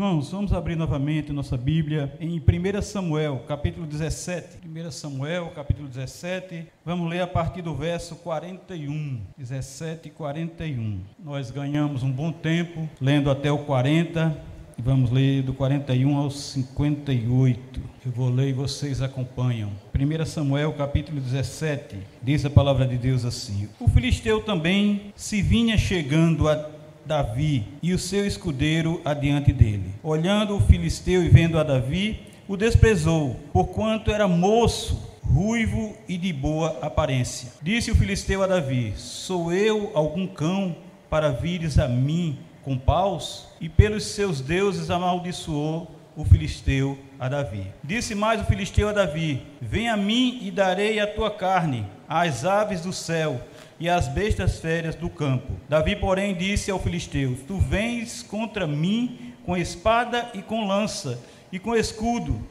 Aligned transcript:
Irmãos, 0.00 0.30
vamos 0.30 0.54
abrir 0.54 0.76
novamente 0.76 1.30
nossa 1.30 1.58
Bíblia 1.58 2.10
em 2.18 2.40
1 2.40 2.80
Samuel, 2.80 3.44
capítulo 3.46 3.86
17. 3.86 4.66
1 4.66 4.90
Samuel, 4.90 5.52
capítulo 5.54 5.86
17. 5.88 6.68
Vamos 6.82 7.10
ler 7.10 7.20
a 7.20 7.26
partir 7.26 7.60
do 7.60 7.74
verso 7.74 8.16
41. 8.16 9.20
17 9.36 10.08
e 10.08 10.10
41. 10.10 11.00
Nós 11.22 11.50
ganhamos 11.50 12.02
um 12.02 12.10
bom 12.10 12.32
tempo 12.32 12.88
lendo 12.98 13.30
até 13.30 13.52
o 13.52 13.58
40 13.58 14.42
e 14.78 14.80
vamos 14.80 15.10
ler 15.10 15.42
do 15.42 15.52
41 15.52 16.16
ao 16.16 16.30
58. 16.30 17.82
Eu 18.06 18.10
vou 18.10 18.30
ler 18.30 18.48
e 18.48 18.52
vocês 18.54 19.02
acompanham. 19.02 19.70
1 19.94 20.24
Samuel 20.24 20.72
capítulo 20.72 21.20
17, 21.20 21.98
diz 22.22 22.46
a 22.46 22.48
palavra 22.48 22.86
de 22.86 22.96
Deus 22.96 23.26
assim: 23.26 23.68
O 23.78 23.86
filisteu 23.86 24.40
também 24.40 25.12
se 25.14 25.42
vinha 25.42 25.76
chegando 25.76 26.48
a 26.48 26.79
Davi 27.10 27.64
e 27.82 27.92
o 27.92 27.98
seu 27.98 28.24
escudeiro 28.24 29.00
adiante 29.04 29.52
dele. 29.52 29.92
Olhando 30.00 30.54
o 30.54 30.60
filisteu 30.60 31.24
e 31.24 31.28
vendo 31.28 31.58
a 31.58 31.64
Davi, 31.64 32.20
o 32.46 32.56
desprezou, 32.56 33.34
porquanto 33.52 34.12
era 34.12 34.28
moço, 34.28 35.18
ruivo 35.20 35.96
e 36.08 36.16
de 36.16 36.32
boa 36.32 36.78
aparência. 36.80 37.50
Disse 37.60 37.90
o 37.90 37.96
filisteu 37.96 38.44
a 38.44 38.46
Davi: 38.46 38.94
Sou 38.96 39.52
eu 39.52 39.90
algum 39.92 40.24
cão 40.24 40.76
para 41.10 41.32
vires 41.32 41.80
a 41.80 41.88
mim 41.88 42.38
com 42.62 42.78
paus? 42.78 43.48
E 43.60 43.68
pelos 43.68 44.04
seus 44.04 44.40
deuses 44.40 44.88
amaldiçoou 44.88 45.90
o 46.20 46.24
filisteu 46.24 46.98
a 47.18 47.28
Davi. 47.28 47.66
Disse 47.82 48.14
mais 48.14 48.40
o 48.40 48.44
filisteu 48.44 48.88
a 48.88 48.92
Davi: 48.92 49.42
Vem 49.60 49.88
a 49.88 49.96
mim 49.96 50.38
e 50.42 50.50
darei 50.50 51.00
a 51.00 51.06
tua 51.06 51.30
carne 51.30 51.86
às 52.06 52.44
aves 52.44 52.82
do 52.82 52.92
céu 52.92 53.40
e 53.78 53.88
as 53.88 54.06
bestas 54.06 54.58
férias 54.58 54.94
do 54.94 55.08
campo. 55.08 55.54
Davi, 55.68 55.96
porém, 55.96 56.34
disse 56.34 56.70
ao 56.70 56.78
filisteu: 56.78 57.38
Tu 57.46 57.56
vens 57.56 58.22
contra 58.22 58.66
mim 58.66 59.32
com 59.46 59.56
espada 59.56 60.30
e 60.34 60.42
com 60.42 60.66
lança 60.66 61.18
e 61.50 61.58
com 61.58 61.74
escudo. 61.74 62.46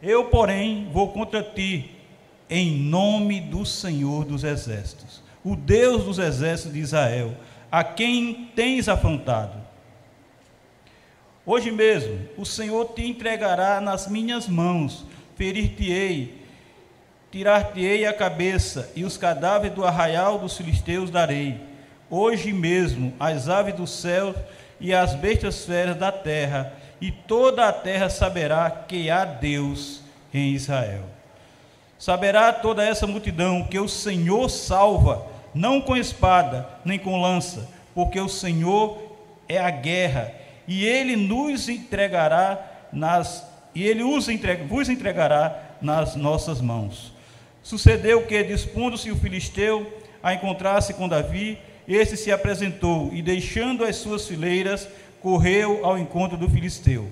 Eu, 0.00 0.26
porém, 0.26 0.88
vou 0.92 1.08
contra 1.08 1.42
ti 1.42 1.90
em 2.48 2.76
nome 2.76 3.40
do 3.40 3.66
Senhor 3.66 4.24
dos 4.24 4.44
exércitos, 4.44 5.22
o 5.44 5.54
Deus 5.54 6.04
dos 6.04 6.18
exércitos 6.18 6.72
de 6.72 6.80
Israel, 6.80 7.36
a 7.70 7.84
quem 7.84 8.50
tens 8.56 8.88
afrontado. 8.88 9.69
Hoje 11.44 11.70
mesmo 11.70 12.18
o 12.36 12.44
Senhor 12.44 12.92
te 12.94 13.06
entregará 13.06 13.80
nas 13.80 14.08
minhas 14.08 14.46
mãos, 14.46 15.04
ferir-te-ei 15.36 16.40
Tirar-te-ei 17.30 18.06
a 18.06 18.12
cabeça, 18.12 18.90
e 18.96 19.04
os 19.04 19.16
cadáveres 19.16 19.76
do 19.76 19.84
arraial 19.84 20.36
dos 20.40 20.56
filisteus 20.56 21.10
darei. 21.10 21.60
Hoje 22.10 22.52
mesmo 22.52 23.14
as 23.20 23.48
aves 23.48 23.74
do 23.74 23.86
céu 23.86 24.34
e 24.80 24.92
as 24.92 25.14
bestas 25.14 25.64
feras 25.64 25.96
da 25.96 26.10
terra, 26.10 26.72
e 27.00 27.12
toda 27.12 27.68
a 27.68 27.72
terra 27.72 28.10
saberá 28.10 28.68
que 28.68 29.08
há 29.08 29.24
Deus 29.24 30.02
em 30.34 30.54
Israel. 30.54 31.04
Saberá 31.96 32.52
toda 32.52 32.84
essa 32.84 33.06
multidão 33.06 33.62
que 33.62 33.78
o 33.78 33.88
Senhor 33.88 34.48
salva, 34.48 35.24
não 35.54 35.80
com 35.80 35.96
espada, 35.96 36.68
nem 36.84 36.98
com 36.98 37.20
lança, 37.20 37.68
porque 37.94 38.18
o 38.18 38.28
Senhor 38.28 38.98
é 39.48 39.60
a 39.60 39.70
guerra, 39.70 40.34
e 40.70 40.86
ele 40.86 41.16
nos 41.16 41.68
entregará 41.68 42.86
nas 42.92 43.44
e 43.74 43.84
ele 43.84 44.02
os 44.02 44.28
entrega, 44.28 44.64
vos 44.64 44.88
entregará 44.88 45.76
nas 45.82 46.16
nossas 46.16 46.60
mãos. 46.60 47.12
Sucedeu 47.62 48.26
que, 48.26 48.42
dispondo-se 48.42 49.10
o 49.10 49.16
filisteu 49.16 50.00
a 50.22 50.34
encontrar-se 50.34 50.94
com 50.94 51.08
Davi, 51.08 51.58
este 51.86 52.16
se 52.16 52.32
apresentou 52.32 53.10
e, 53.12 53.20
deixando 53.20 53.84
as 53.84 53.96
suas 53.96 54.26
fileiras, 54.26 54.88
correu 55.20 55.84
ao 55.84 55.98
encontro 55.98 56.36
do 56.36 56.48
filisteu. 56.48 57.08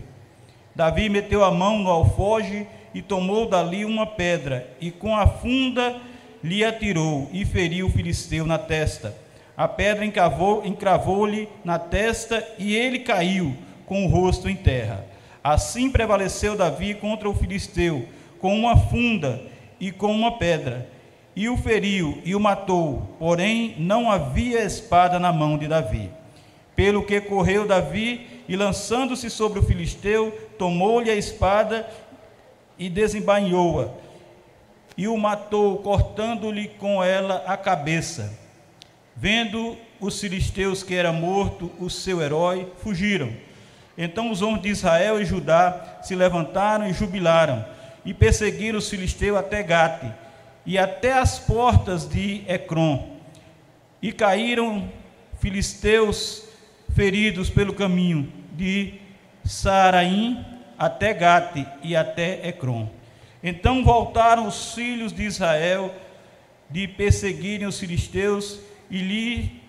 Davi 0.75 1.09
meteu 1.09 1.45
a 1.45 1.51
mão 1.51 1.79
no 1.79 1.91
alfoge 1.91 2.67
e 2.95 3.03
tomou 3.03 3.49
dali 3.49 3.85
uma 3.85 4.07
pedra, 4.07 4.69
e 4.81 4.91
com 4.91 5.17
a 5.17 5.27
funda 5.27 5.97
lhe 6.43 6.65
atirou 6.65 7.29
e 7.33 7.45
feriu 7.45 7.87
o 7.87 7.91
filisteu 7.91 8.47
na 8.47 8.59
testa. 8.59 9.15
A 9.59 9.67
pedra 9.67 10.05
encravou-lhe 10.05 11.49
na 11.65 11.81
testa 11.81 12.47
e 12.61 12.77
ele 12.77 13.01
caiu 13.01 13.57
com 13.87 14.07
o 14.07 14.09
rosto 14.09 14.49
em 14.49 14.55
terra. 14.55 15.05
Assim 15.43 15.91
prevaleceu 15.91 16.57
Davi 16.57 16.95
contra 16.95 17.29
o 17.29 17.35
filisteu, 17.35 18.09
com 18.41 18.57
uma 18.57 18.77
funda 18.77 19.43
e 19.81 19.91
com 19.91 20.13
uma 20.13 20.39
pedra, 20.39 20.89
e 21.35 21.49
o 21.49 21.57
feriu 21.57 22.23
e 22.25 22.37
o 22.37 22.41
matou, 22.41 23.17
porém 23.19 23.75
não 23.79 24.09
havia 24.09 24.63
espada 24.63 25.19
na 25.19 25.33
mão 25.33 25.59
de 25.59 25.67
Davi. 25.67 26.09
Pelo 26.77 27.05
que 27.05 27.21
correu 27.21 27.67
Davi 27.67 28.45
e 28.49 28.55
lançando-se 28.55 29.29
sobre 29.29 29.59
o 29.59 29.65
filisteu, 29.65 30.31
tomou-lhe 30.57 31.11
a 31.11 31.17
espada 31.17 31.85
e 32.79 32.89
desembainhou-a, 32.89 33.89
e 34.97 35.09
o 35.09 35.17
matou, 35.19 35.79
cortando-lhe 35.79 36.69
com 36.69 37.03
ela 37.03 37.43
a 37.45 37.57
cabeça. 37.57 38.47
Vendo 39.21 39.77
os 39.99 40.21
filisteus 40.21 40.85
que 40.85 40.95
era 40.95 41.13
morto 41.13 41.73
o 41.81 41.91
seu 41.91 42.23
herói, 42.23 42.71
fugiram. 42.79 43.33
Então 43.97 44.31
os 44.31 44.43
homens 44.43 44.63
de 44.63 44.69
Israel 44.69 45.21
e 45.21 45.25
Judá 45.25 45.99
se 46.05 46.15
levantaram 46.15 46.89
e 46.89 46.93
jubilaram 46.93 47.65
e 48.05 48.15
perseguiram 48.15 48.79
os 48.79 48.89
filisteus 48.89 49.37
até 49.37 49.61
Gate 49.61 50.09
e 50.65 50.79
até 50.79 51.15
as 51.15 51.37
portas 51.37 52.09
de 52.09 52.45
Ecrom. 52.47 53.17
E 54.01 54.13
caíram 54.13 54.89
filisteus 55.41 56.45
feridos 56.95 57.51
pelo 57.51 57.73
caminho 57.73 58.33
de 58.53 59.01
Saraim 59.45 60.47
até 60.79 61.13
Gate 61.13 61.67
e 61.83 61.97
até 61.97 62.47
Ecrom. 62.47 62.89
Então 63.43 63.83
voltaram 63.83 64.47
os 64.47 64.75
filhos 64.75 65.13
de 65.13 65.25
Israel 65.25 65.93
de 66.71 66.87
perseguirem 66.87 67.67
os 67.67 67.81
filisteus 67.81 68.68
e 68.91 68.99
lhe, 68.99 69.63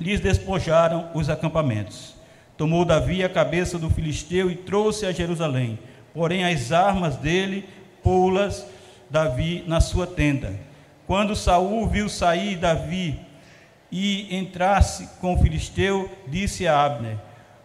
lhes 0.00 0.20
despojaram 0.20 1.10
os 1.14 1.28
acampamentos. 1.28 2.14
Tomou 2.56 2.84
Davi 2.84 3.24
a 3.24 3.28
cabeça 3.28 3.78
do 3.78 3.90
filisteu 3.90 4.50
e 4.50 4.54
trouxe 4.54 5.06
a 5.06 5.12
Jerusalém 5.12 5.78
porém 6.14 6.44
as 6.44 6.72
armas 6.72 7.16
dele 7.16 7.64
pô-las 8.02 8.66
Davi 9.08 9.64
na 9.66 9.80
sua 9.80 10.06
tenda. 10.06 10.58
Quando 11.06 11.34
Saul 11.34 11.88
viu 11.88 12.08
sair 12.08 12.56
Davi 12.56 13.18
e 13.90 14.36
entrasse 14.36 15.08
com 15.20 15.34
o 15.34 15.38
filisteu, 15.38 16.10
disse 16.28 16.66
a 16.66 16.84
Abner, 16.84 17.16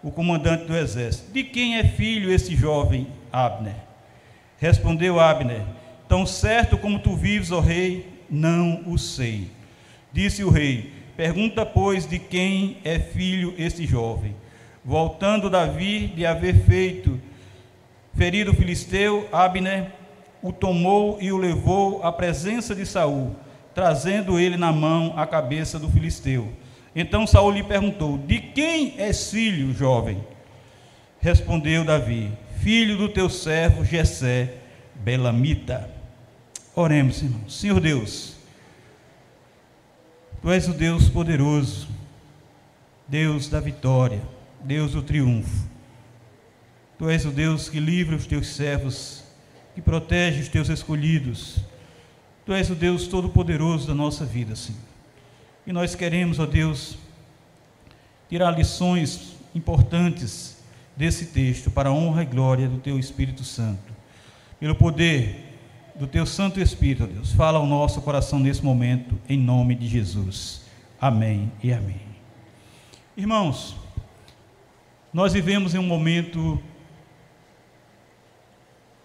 o 0.02 0.12
comandante 0.12 0.66
do 0.66 0.76
exército: 0.76 1.32
De 1.32 1.44
quem 1.44 1.78
é 1.78 1.84
filho 1.84 2.32
esse 2.32 2.56
jovem 2.56 3.08
Abner? 3.32 3.76
Respondeu 4.58 5.20
Abner: 5.20 5.62
Tão 6.08 6.26
certo 6.26 6.78
como 6.78 7.00
tu 7.00 7.16
vives, 7.16 7.52
ó 7.52 7.60
rei, 7.60 8.24
não 8.30 8.84
o 8.88 8.98
sei. 8.98 9.52
Disse 10.16 10.44
o 10.44 10.50
rei: 10.50 10.92
Pergunta, 11.16 11.64
pois, 11.64 12.08
de 12.08 12.18
quem 12.18 12.78
é 12.84 12.98
filho 12.98 13.54
esse 13.58 13.86
jovem. 13.86 14.36
Voltando 14.84 15.50
Davi 15.50 16.08
de 16.08 16.26
haver 16.26 16.56
feito 16.66 17.20
Ferido 18.16 18.52
o 18.52 18.56
filisteu, 18.56 19.28
Abner 19.32 19.92
o 20.42 20.54
tomou 20.54 21.18
e 21.20 21.34
o 21.34 21.38
levou 21.38 22.02
à 22.02 22.14
presença 22.14 22.74
de 22.74 22.86
Saul, 22.86 23.36
trazendo 23.74 24.40
ele 24.40 24.56
na 24.56 24.72
mão 24.72 25.14
a 25.18 25.28
cabeça 25.28 25.78
do 25.78 25.90
filisteu. 25.90 26.48
Então 26.96 27.28
Saul 27.28 27.52
lhe 27.52 27.64
perguntou: 27.64 28.18
De 28.18 28.40
quem 28.40 28.94
és 28.98 29.30
filho, 29.30 29.74
jovem? 29.74 30.24
Respondeu 31.20 31.84
Davi: 31.84 32.32
Filho 32.62 32.98
do 32.98 33.10
teu 33.10 33.30
servo 33.30 33.84
Jessé, 33.84 34.54
Belamita. 34.96 35.90
Oremos, 36.74 37.22
irmão. 37.22 37.50
Senhor 37.50 37.82
Deus, 37.82 38.35
Tu 40.46 40.52
és 40.52 40.68
o 40.68 40.74
Deus 40.74 41.10
poderoso, 41.10 41.88
Deus 43.08 43.50
da 43.50 43.60
vitória, 43.60 44.22
Deus 44.64 44.92
do 44.92 45.02
triunfo. 45.02 45.68
Tu 47.00 47.10
és 47.10 47.26
o 47.26 47.32
Deus 47.32 47.68
que 47.68 47.80
livra 47.80 48.16
os 48.16 48.28
teus 48.28 48.50
servos, 48.50 49.24
que 49.74 49.82
protege 49.82 50.42
os 50.42 50.48
teus 50.48 50.70
escolhidos. 50.70 51.58
Tu 52.46 52.54
és 52.54 52.70
o 52.70 52.76
Deus 52.76 53.08
todo-poderoso 53.08 53.88
da 53.88 53.96
nossa 53.96 54.24
vida, 54.24 54.56
Senhor. 54.56 54.80
E 55.66 55.74
nós 55.74 55.96
queremos, 55.96 56.38
ó 56.38 56.46
Deus, 56.46 56.96
tirar 58.30 58.52
lições 58.52 59.38
importantes 59.56 60.64
desse 60.96 61.26
texto 61.26 61.72
para 61.72 61.90
a 61.90 61.92
honra 61.92 62.22
e 62.22 62.28
glória 62.28 62.68
do 62.68 62.78
teu 62.78 63.00
Espírito 63.00 63.44
Santo. 63.44 63.92
Pelo 64.60 64.76
poder 64.76 65.45
do 65.96 66.06
teu 66.06 66.26
Santo 66.26 66.60
Espírito, 66.60 67.08
Deus, 67.08 67.32
fala 67.32 67.58
ao 67.58 67.66
nosso 67.66 68.02
coração 68.02 68.38
nesse 68.38 68.64
momento, 68.64 69.18
em 69.30 69.38
nome 69.38 69.76
de 69.76 69.88
Jesus. 69.88 70.66
Amém 71.00 71.52
e 71.64 71.72
amém. 71.72 72.02
Irmãos, 73.16 73.78
nós 75.14 75.32
vivemos 75.32 75.74
em 75.74 75.78
um 75.78 75.88
momento 75.88 76.62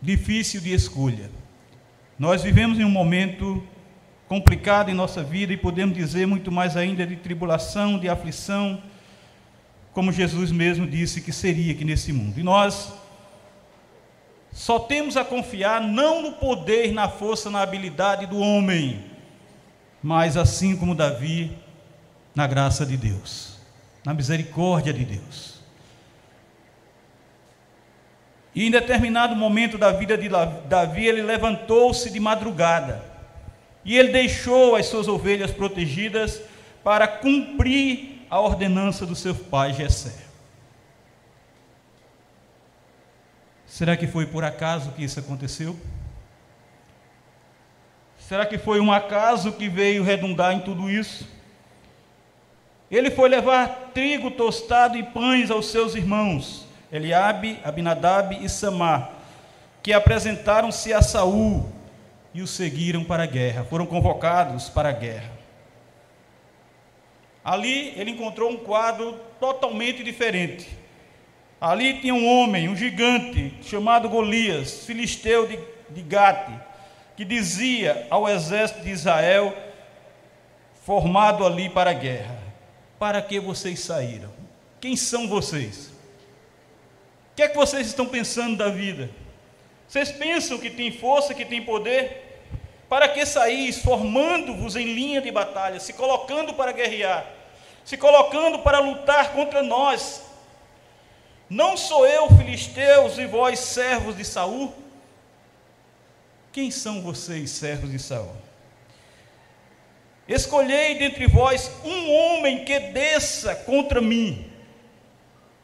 difícil 0.03 0.61
de 0.61 0.73
escolha. 0.73 1.31
Nós 2.19 2.43
vivemos 2.43 2.79
em 2.79 2.85
um 2.85 2.91
momento 2.91 3.63
complicado 4.27 4.91
em 4.91 4.95
nossa 4.95 5.23
vida 5.23 5.53
e 5.53 5.57
podemos 5.57 5.97
dizer 5.97 6.27
muito 6.27 6.51
mais 6.51 6.77
ainda 6.77 7.07
de 7.07 7.15
tribulação, 7.15 7.99
de 7.99 8.09
aflição, 8.09 8.83
como 9.93 10.11
Jesus 10.11 10.51
mesmo 10.51 10.87
disse 10.87 11.21
que 11.21 11.33
seria 11.33 11.73
aqui 11.73 11.85
nesse 11.85 12.13
mundo. 12.13 12.39
E 12.41 12.43
nós 12.43 12.93
só 14.53 14.79
temos 14.79 15.17
a 15.17 15.25
confiar 15.25 15.81
não 15.81 16.23
no 16.23 16.33
poder, 16.33 16.93
na 16.93 17.09
força, 17.09 17.51
na 17.51 17.63
habilidade 17.63 18.27
do 18.27 18.39
homem, 18.39 19.05
mas 20.03 20.37
assim 20.37 20.77
como 20.77 20.95
Davi, 20.95 21.57
na 22.35 22.47
graça 22.47 22.85
de 22.85 22.97
Deus, 22.97 23.59
na 24.05 24.13
misericórdia 24.13 24.93
de 24.93 25.05
Deus. 25.05 25.61
E 28.55 28.67
em 28.67 28.71
determinado 28.71 29.37
momento 29.37 29.79
da 29.79 29.93
vida 29.93 30.19
de 30.19 30.29
Davi, 30.29 31.07
ele 31.07 31.23
levantou-se 31.23 32.11
de 32.11 32.19
madrugada 32.19 33.05
e 33.85 33.97
ele 33.97 34.11
deixou 34.11 34.75
as 34.75 34.87
suas 34.87 35.07
ovelhas 35.07 35.53
protegidas 35.53 36.43
para 36.83 37.07
cumprir 37.07 38.27
a 38.29 38.41
ordenança 38.41 39.07
do 39.07 39.15
seu 39.15 39.35
pai 39.35 39.73
Jessé. 39.73 40.30
Será 43.71 43.97
que 43.97 44.09
foi 44.09 44.27
por 44.27 44.43
acaso 44.43 44.91
que 44.91 45.05
isso 45.05 45.21
aconteceu? 45.21 45.77
Será 48.19 48.45
que 48.45 48.59
foi 48.59 48.81
um 48.81 48.91
acaso 48.91 49.53
que 49.53 49.69
veio 49.69 50.03
redundar 50.03 50.53
em 50.53 50.61
tudo 50.61 50.91
isso? 50.91 51.27
Ele 52.91 53.13
foi 53.13 53.29
levar 53.29 53.93
trigo 53.95 54.33
tostado 54.33 54.99
e 54.99 55.05
pães 55.05 55.53
aos 55.53 55.67
seus 55.67 55.95
irmãos, 55.95 56.67
Eliabe, 56.91 57.61
Abinadab 57.63 58.45
e 58.45 58.49
Samar, 58.49 59.13
que 59.81 59.93
apresentaram-se 59.93 60.93
a 60.93 61.01
Saul 61.01 61.71
e 62.35 62.43
o 62.43 62.49
seguiram 62.49 63.05
para 63.05 63.23
a 63.23 63.27
guerra, 63.27 63.63
foram 63.63 63.87
convocados 63.87 64.69
para 64.69 64.89
a 64.89 64.93
guerra. 64.93 65.31
Ali 67.45 67.95
ele 67.97 68.11
encontrou 68.11 68.51
um 68.51 68.57
quadro 68.57 69.13
totalmente 69.39 70.03
diferente. 70.03 70.80
Ali 71.61 72.01
tinha 72.01 72.15
um 72.15 72.27
homem, 72.27 72.71
um 72.71 72.75
gigante, 72.75 73.53
chamado 73.63 74.09
Golias, 74.09 74.87
filisteu 74.87 75.47
de, 75.47 75.59
de 75.91 76.01
Gate, 76.01 76.49
que 77.15 77.23
dizia 77.23 78.07
ao 78.09 78.27
exército 78.27 78.81
de 78.81 78.91
Israel, 78.91 79.55
formado 80.87 81.45
ali 81.45 81.69
para 81.69 81.91
a 81.91 81.95
guerra: 81.95 82.39
Para 82.99 83.21
que 83.21 83.39
vocês 83.39 83.81
saíram? 83.81 84.31
Quem 84.81 84.97
são 84.97 85.29
vocês? 85.29 85.89
O 87.33 87.37
que 87.37 87.43
é 87.43 87.49
que 87.49 87.57
vocês 87.57 87.87
estão 87.89 88.07
pensando 88.07 88.57
da 88.57 88.71
vida? 88.71 89.11
Vocês 89.87 90.11
pensam 90.11 90.57
que 90.57 90.71
tem 90.71 90.91
força, 90.91 91.35
que 91.35 91.45
tem 91.45 91.63
poder? 91.63 92.41
Para 92.89 93.07
que 93.07 93.27
saís 93.27 93.83
formando-vos 93.83 94.77
em 94.77 94.95
linha 94.95 95.21
de 95.21 95.31
batalha, 95.31 95.79
se 95.79 95.93
colocando 95.93 96.55
para 96.55 96.73
guerrear, 96.73 97.27
se 97.85 97.99
colocando 97.99 98.61
para 98.61 98.79
lutar 98.79 99.33
contra 99.33 99.63
nós? 99.63 100.30
Não 101.51 101.77
sou 101.77 102.07
eu, 102.07 102.29
filisteus, 102.29 103.19
e 103.19 103.27
vós, 103.27 103.59
servos 103.59 104.17
de 104.17 104.25
Saul? 104.25 104.73
Quem 106.53 106.71
são 106.71 107.03
vocês, 107.03 107.51
servos 107.51 107.91
de 107.91 107.99
Saul? 107.99 108.37
Escolhei 110.29 110.97
dentre 110.97 111.27
vós 111.27 111.69
um 111.85 112.13
homem 112.13 112.65
que 112.65 112.79
desça 112.79 113.53
contra 113.53 114.01
mim. 114.01 114.47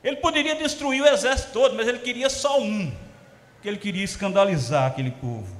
Ele 0.02 0.16
poderia 0.16 0.56
destruir 0.56 1.02
o 1.02 1.06
exército 1.06 1.52
todo, 1.52 1.76
mas 1.76 1.86
ele 1.86 2.00
queria 2.00 2.28
só 2.28 2.60
um, 2.60 2.92
que 3.62 3.68
ele 3.68 3.78
queria 3.78 4.02
escandalizar 4.02 4.88
aquele 4.88 5.12
povo. 5.12 5.54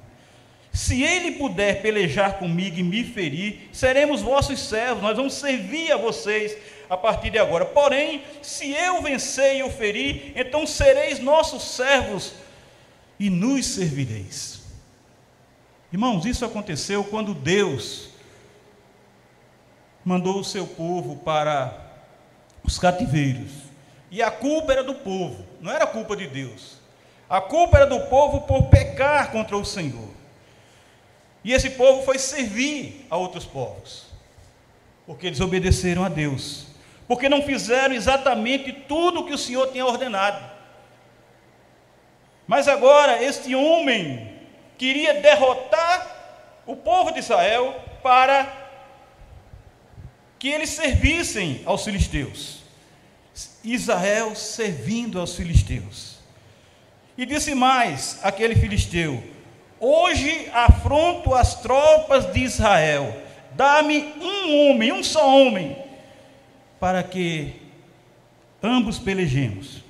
Se 0.73 1.03
ele 1.03 1.33
puder 1.33 1.81
pelejar 1.81 2.35
comigo 2.35 2.79
e 2.79 2.83
me 2.83 3.05
ferir, 3.05 3.69
seremos 3.73 4.23
vossos 4.23 4.61
servos, 4.61 5.03
nós 5.03 5.17
vamos 5.17 5.35
servir 5.35 5.93
a 5.93 5.97
vocês 5.97 6.57
a 6.89 6.97
partir 6.97 7.31
de 7.31 7.39
agora. 7.39 7.65
Porém, 7.65 8.23
se 8.43 8.73
eu 8.73 9.03
vencer 9.03 9.57
e 9.57 9.63
o 9.63 9.71
ferir, 9.71 10.33
então 10.37 10.67
sereis 10.67 11.19
nossos 11.19 11.63
servos 11.63 12.33
e 13.19 13.31
nos 13.31 13.67
servireis. 13.67 14.63
Irmãos, 15.93 16.25
isso 16.25 16.45
aconteceu 16.45 17.05
quando 17.05 17.35
Deus 17.35 18.11
mandou 20.05 20.41
o 20.41 20.45
seu 20.45 20.67
povo 20.67 21.17
para 21.17 21.77
os 22.63 22.79
cativeiros. 22.79 23.51
E 24.11 24.23
a 24.23 24.31
culpa 24.31 24.73
era 24.73 24.85
do 24.85 24.95
povo, 24.95 25.45
não 25.61 25.73
era 25.73 25.87
culpa 25.87 26.17
de 26.17 26.27
Deus. 26.27 26.79
A 27.29 27.41
culpa 27.41 27.79
era 27.79 27.87
do 27.87 28.01
povo 28.07 28.43
por 28.43 28.69
pecar 28.69 29.33
contra 29.33 29.57
o 29.57 29.65
Senhor. 29.65 30.11
E 31.43 31.53
esse 31.53 31.71
povo 31.71 32.05
foi 32.05 32.19
servir 32.19 33.07
a 33.09 33.17
outros 33.17 33.45
povos, 33.45 34.07
porque 35.07 35.27
eles 35.27 35.41
obedeceram 35.41 36.05
a 36.05 36.09
Deus, 36.09 36.67
porque 37.07 37.29
não 37.29 37.43
fizeram 37.43 37.95
exatamente 37.95 38.73
tudo 38.73 39.21
o 39.21 39.27
que 39.27 39.35
o 39.35 39.39
Senhor 39.39 39.71
tinha 39.71 39.87
ordenado. 39.87 40.45
Mas 42.47 42.69
agora, 42.69 43.23
este 43.23 43.55
homem 43.55 44.35
queria 44.79 45.15
derrotar 45.15 46.63
o 46.67 46.77
povo 46.77 47.13
de 47.13 47.21
Israel 47.21 47.75
para 48.03 48.67
que 50.39 50.49
eles 50.49 50.71
servissem 50.71 51.63
aos 51.65 51.85
filisteus. 51.85 52.61
Israel 53.65 54.35
servindo 54.35 55.21
aos 55.21 55.35
filisteus. 55.35 56.17
E 57.19 57.27
disse 57.27 57.55
mais 57.55 58.21
aquele 58.23 58.55
filisteu: 58.55 59.23
Hoje 59.81 60.49
afronto 60.53 61.35
as 61.35 61.61
tropas 61.61 62.33
de 62.33 62.41
Israel, 62.41 63.23
dá-me 63.53 64.15
um 64.21 64.71
homem, 64.71 64.93
um 64.93 65.03
só 65.03 65.29
homem, 65.29 65.77
para 66.79 67.03
que 67.03 67.55
ambos 68.63 68.99
pelejemos. 68.99 69.83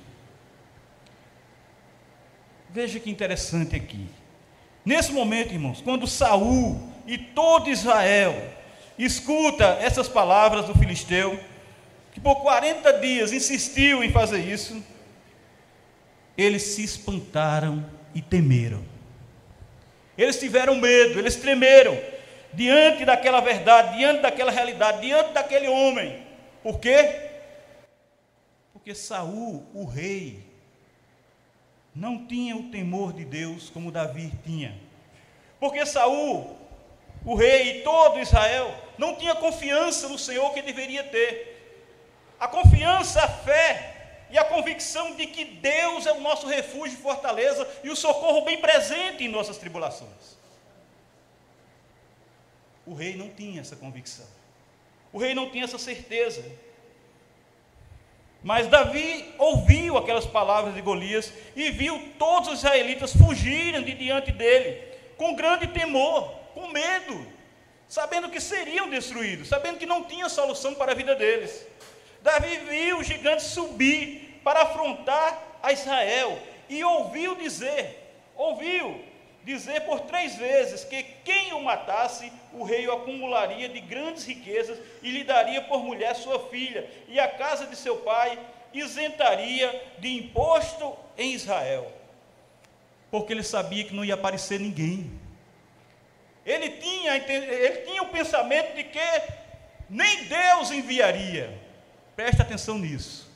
Veja 2.69 2.99
que 2.99 3.09
interessante 3.09 3.75
aqui. 3.75 4.07
Nesse 4.85 5.11
momento, 5.11 5.53
irmãos, 5.53 5.81
quando 5.81 6.07
Saul 6.07 6.79
e 7.05 7.17
todo 7.17 7.69
Israel 7.69 8.35
escuta 8.97 9.77
essas 9.81 10.07
palavras 10.07 10.65
do 10.65 10.77
filisteu, 10.77 11.39
que 12.13 12.19
por 12.19 12.35
40 12.37 12.93
dias 12.99 13.31
insistiu 13.31 14.03
em 14.03 14.11
fazer 14.11 14.39
isso, 14.39 14.81
eles 16.37 16.63
se 16.63 16.83
espantaram 16.83 17.85
e 18.13 18.21
temeram. 18.21 18.83
Eles 20.17 20.39
tiveram 20.39 20.75
medo, 20.75 21.19
eles 21.19 21.35
tremeram 21.35 21.97
diante 22.53 23.05
daquela 23.05 23.39
verdade, 23.39 23.97
diante 23.97 24.21
daquela 24.21 24.51
realidade, 24.51 25.01
diante 25.01 25.33
daquele 25.33 25.67
homem. 25.67 26.26
Por 26.67 26.81
quê? 26.81 27.29
Porque 28.73 28.93
Saul, 28.93 29.65
o 29.73 29.85
rei, 29.85 30.43
não 31.95 32.27
tinha 32.27 32.57
o 32.57 32.69
temor 32.69 33.13
de 33.13 33.23
Deus 33.23 33.69
como 33.69 33.89
Davi 33.89 34.33
tinha. 34.43 34.77
Porque 35.61 35.85
Saul, 35.85 36.57
o 37.23 37.35
rei 37.35 37.79
e 37.79 37.83
todo 37.83 38.19
Israel, 38.19 38.69
não 38.97 39.15
tinha 39.15 39.33
confiança 39.33 40.09
no 40.09 40.19
Senhor 40.19 40.53
que 40.53 40.61
deveria 40.61 41.05
ter. 41.05 42.35
A 42.37 42.49
confiança, 42.49 43.23
a 43.23 43.29
fé 43.29 44.25
e 44.29 44.37
a 44.37 44.43
convicção 44.43 45.15
de 45.15 45.25
que 45.25 45.45
Deus 45.45 46.05
é 46.05 46.11
o 46.11 46.19
nosso 46.19 46.47
refúgio 46.47 46.99
e 46.99 47.01
fortaleza 47.01 47.65
e 47.81 47.89
o 47.89 47.95
socorro 47.95 48.41
bem 48.43 48.59
presente 48.59 49.23
em 49.23 49.29
nossas 49.29 49.57
tribulações. 49.57 50.35
O 52.85 52.93
rei 52.93 53.15
não 53.15 53.29
tinha 53.29 53.61
essa 53.61 53.77
convicção. 53.77 54.27
O 55.11 55.17
rei 55.17 55.33
não 55.33 55.49
tinha 55.49 55.63
essa 55.63 55.77
certeza. 55.77 56.43
Mas 58.43 58.67
Davi 58.67 59.33
ouviu 59.37 59.97
aquelas 59.97 60.25
palavras 60.25 60.75
de 60.75 60.81
Golias 60.81 61.33
e 61.55 61.71
viu 61.71 62.13
todos 62.19 62.49
os 62.49 62.59
israelitas 62.59 63.13
fugirem 63.13 63.83
de 63.83 63.93
diante 63.93 64.31
dele, 64.31 64.81
com 65.17 65.35
grande 65.35 65.67
temor, 65.67 66.31
com 66.53 66.67
medo, 66.67 67.25
sabendo 67.87 68.29
que 68.29 68.39
seriam 68.39 68.89
destruídos, 68.89 69.47
sabendo 69.47 69.79
que 69.79 69.85
não 69.85 70.03
tinha 70.03 70.29
solução 70.29 70.75
para 70.75 70.91
a 70.91 70.95
vida 70.95 71.15
deles. 71.15 71.65
Davi 72.21 72.57
viu 72.69 72.99
o 72.99 73.03
gigante 73.03 73.43
subir 73.43 74.39
para 74.43 74.61
afrontar 74.61 75.59
a 75.61 75.71
Israel 75.71 76.39
e 76.69 76.83
ouviu 76.83 77.35
dizer, 77.35 78.13
ouviu 78.35 79.03
dizer 79.47 79.79
por 79.85 80.01
três 80.01 80.35
vezes 80.35 80.83
que 80.83 81.01
quem 81.23 81.53
o 81.53 81.63
matasse, 81.63 82.29
o 82.51 82.65
rei 82.65 82.85
o 82.85 82.91
acumularia 82.91 83.69
de 83.69 83.79
grandes 83.79 84.25
riquezas 84.25 84.77
e 85.01 85.09
lhe 85.09 85.23
daria 85.23 85.61
por 85.61 85.81
mulher 85.81 86.13
sua 86.17 86.49
filha, 86.49 86.85
e 87.07 87.17
a 87.17 87.29
casa 87.29 87.65
de 87.65 87.77
seu 87.77 87.95
pai 87.95 88.37
isentaria 88.73 89.83
de 89.99 90.09
imposto 90.17 90.93
em 91.17 91.33
Israel. 91.33 91.89
Porque 93.09 93.31
ele 93.31 93.41
sabia 93.41 93.85
que 93.85 93.95
não 93.95 94.03
ia 94.03 94.15
aparecer 94.15 94.59
ninguém. 94.59 95.09
Ele 96.45 96.69
tinha, 96.71 97.15
ele 97.15 97.77
tinha 97.85 98.03
o 98.03 98.09
pensamento 98.09 98.75
de 98.75 98.83
que 98.83 99.21
nem 99.89 100.25
Deus 100.25 100.71
enviaria. 100.71 101.57
Preste 102.17 102.41
atenção 102.41 102.77
nisso. 102.77 103.31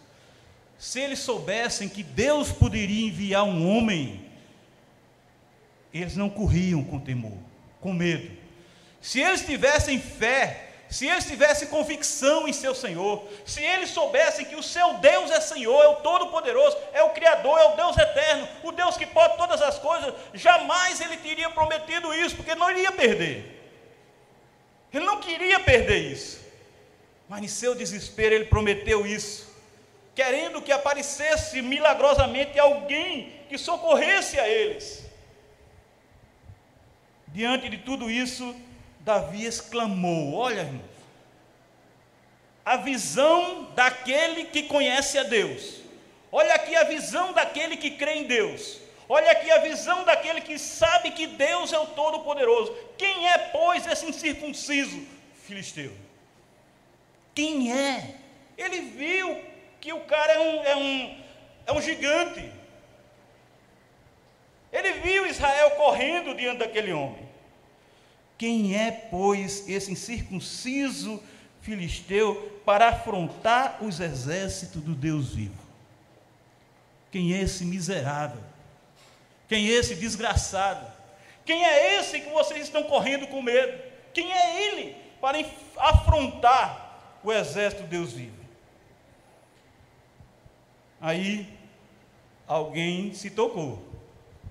Se 0.77 0.99
eles 0.99 1.19
soubessem 1.19 1.87
que 1.87 2.03
Deus 2.03 2.51
poderia 2.51 3.07
enviar 3.07 3.45
um 3.45 3.65
homem 3.69 4.30
eles 5.93 6.15
não 6.15 6.29
corriam 6.29 6.83
com 6.83 6.99
temor, 6.99 7.37
com 7.79 7.93
medo. 7.93 8.31
Se 9.01 9.19
eles 9.19 9.45
tivessem 9.45 9.99
fé, 9.99 10.69
se 10.89 11.07
eles 11.07 11.25
tivessem 11.25 11.69
convicção 11.69 12.47
em 12.47 12.53
seu 12.53 12.75
Senhor, 12.75 13.25
se 13.45 13.63
eles 13.63 13.89
soubessem 13.89 14.45
que 14.45 14.55
o 14.55 14.61
seu 14.63 14.95
Deus 14.95 15.31
é 15.31 15.39
Senhor, 15.39 15.81
é 15.81 15.87
o 15.87 15.95
Todo-Poderoso, 15.95 16.77
é 16.93 17.01
o 17.01 17.11
Criador, 17.11 17.57
é 17.59 17.65
o 17.65 17.75
Deus 17.75 17.97
eterno, 17.97 18.47
o 18.61 18.71
Deus 18.73 18.97
que 18.97 19.05
pode 19.05 19.37
todas 19.37 19.61
as 19.61 19.79
coisas, 19.79 20.13
jamais 20.33 20.99
ele 20.99 21.17
teria 21.17 21.49
prometido 21.49 22.13
isso, 22.13 22.35
porque 22.35 22.55
não 22.55 22.69
iria 22.69 22.91
perder. 22.91 23.59
Ele 24.93 25.05
não 25.05 25.19
queria 25.21 25.59
perder 25.61 26.11
isso. 26.11 26.41
Mas 27.29 27.41
em 27.41 27.47
seu 27.47 27.73
desespero 27.73 28.35
ele 28.35 28.45
prometeu 28.45 29.07
isso, 29.07 29.49
querendo 30.13 30.61
que 30.61 30.73
aparecesse 30.73 31.61
milagrosamente 31.61 32.59
alguém 32.59 33.33
que 33.47 33.57
socorresse 33.57 34.37
a 34.37 34.47
eles. 34.47 35.09
Diante 37.33 37.69
de 37.69 37.77
tudo 37.77 38.09
isso, 38.09 38.55
Davi 38.99 39.45
exclamou: 39.45 40.33
Olha, 40.33 40.61
irmãos, 40.61 40.91
a 42.65 42.77
visão 42.77 43.71
daquele 43.75 44.45
que 44.45 44.63
conhece 44.63 45.17
a 45.17 45.23
Deus. 45.23 45.81
Olha 46.31 46.53
aqui 46.53 46.75
a 46.75 46.83
visão 46.83 47.33
daquele 47.33 47.75
que 47.77 47.91
crê 47.91 48.15
em 48.15 48.23
Deus. 48.23 48.79
Olha 49.09 49.31
aqui 49.31 49.51
a 49.51 49.57
visão 49.57 50.05
daquele 50.05 50.39
que 50.39 50.57
sabe 50.57 51.11
que 51.11 51.27
Deus 51.27 51.73
é 51.73 51.79
o 51.79 51.87
Todo-Poderoso. 51.87 52.73
Quem 52.97 53.27
é, 53.27 53.37
pois, 53.37 53.85
esse 53.85 54.05
incircunciso 54.05 55.05
filisteu? 55.45 55.91
Quem 57.35 57.73
é? 57.73 58.15
Ele 58.57 58.81
viu 58.81 59.41
que 59.81 59.91
o 59.91 59.99
cara 60.01 60.31
é 60.33 60.39
um, 60.39 60.63
é 60.63 60.75
um, 60.77 61.23
é 61.67 61.71
um 61.73 61.81
gigante. 61.81 62.49
Ele 64.71 64.93
viu 64.93 65.25
Israel 65.25 65.71
correndo 65.71 66.33
diante 66.33 66.59
daquele 66.59 66.93
homem. 66.93 67.29
Quem 68.37 68.75
é, 68.75 68.89
pois, 68.91 69.67
esse 69.69 69.91
incircunciso 69.91 71.21
filisteu 71.61 72.59
para 72.65 72.89
afrontar 72.89 73.83
os 73.83 73.99
exércitos 73.99 74.81
do 74.81 74.95
Deus 74.95 75.35
vivo? 75.35 75.61
Quem 77.11 77.33
é 77.33 77.41
esse 77.41 77.65
miserável? 77.65 78.41
Quem 79.47 79.67
é 79.67 79.73
esse 79.73 79.95
desgraçado? 79.95 80.91
Quem 81.45 81.65
é 81.65 81.99
esse 81.99 82.21
que 82.21 82.29
vocês 82.29 82.63
estão 82.63 82.83
correndo 82.83 83.27
com 83.27 83.41
medo? 83.41 83.77
Quem 84.13 84.31
é 84.31 84.67
ele 84.67 84.95
para 85.19 85.37
afrontar 85.77 87.19
o 87.23 87.31
exército 87.31 87.83
do 87.83 87.89
Deus 87.89 88.13
vivo? 88.13 88.41
Aí 90.99 91.47
alguém 92.47 93.13
se 93.13 93.29
tocou. 93.29 93.90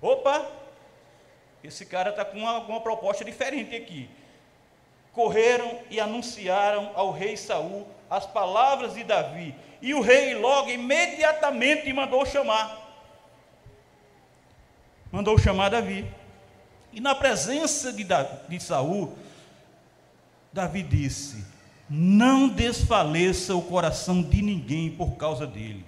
Opa, 0.00 0.46
esse 1.62 1.84
cara 1.84 2.10
está 2.10 2.24
com 2.24 2.38
uma, 2.38 2.80
proposta 2.80 3.24
diferente 3.24 3.76
aqui. 3.76 4.08
Correram 5.12 5.78
e 5.90 6.00
anunciaram 6.00 6.92
ao 6.94 7.10
rei 7.10 7.36
Saul 7.36 7.86
as 8.08 8.26
palavras 8.26 8.94
de 8.94 9.04
Davi. 9.04 9.54
E 9.82 9.92
o 9.94 10.00
rei 10.00 10.34
logo 10.34 10.70
imediatamente 10.70 11.92
mandou 11.92 12.24
chamar. 12.24 12.78
Mandou 15.12 15.36
chamar 15.36 15.68
Davi. 15.68 16.06
E 16.92 17.00
na 17.00 17.14
presença 17.14 17.92
de, 17.92 18.04
Davi, 18.04 18.38
de 18.48 18.60
Saul, 18.60 19.16
Davi 20.52 20.82
disse: 20.82 21.44
Não 21.88 22.48
desfaleça 22.48 23.54
o 23.54 23.62
coração 23.62 24.22
de 24.22 24.40
ninguém 24.40 24.90
por 24.90 25.16
causa 25.16 25.46
dele. 25.46 25.84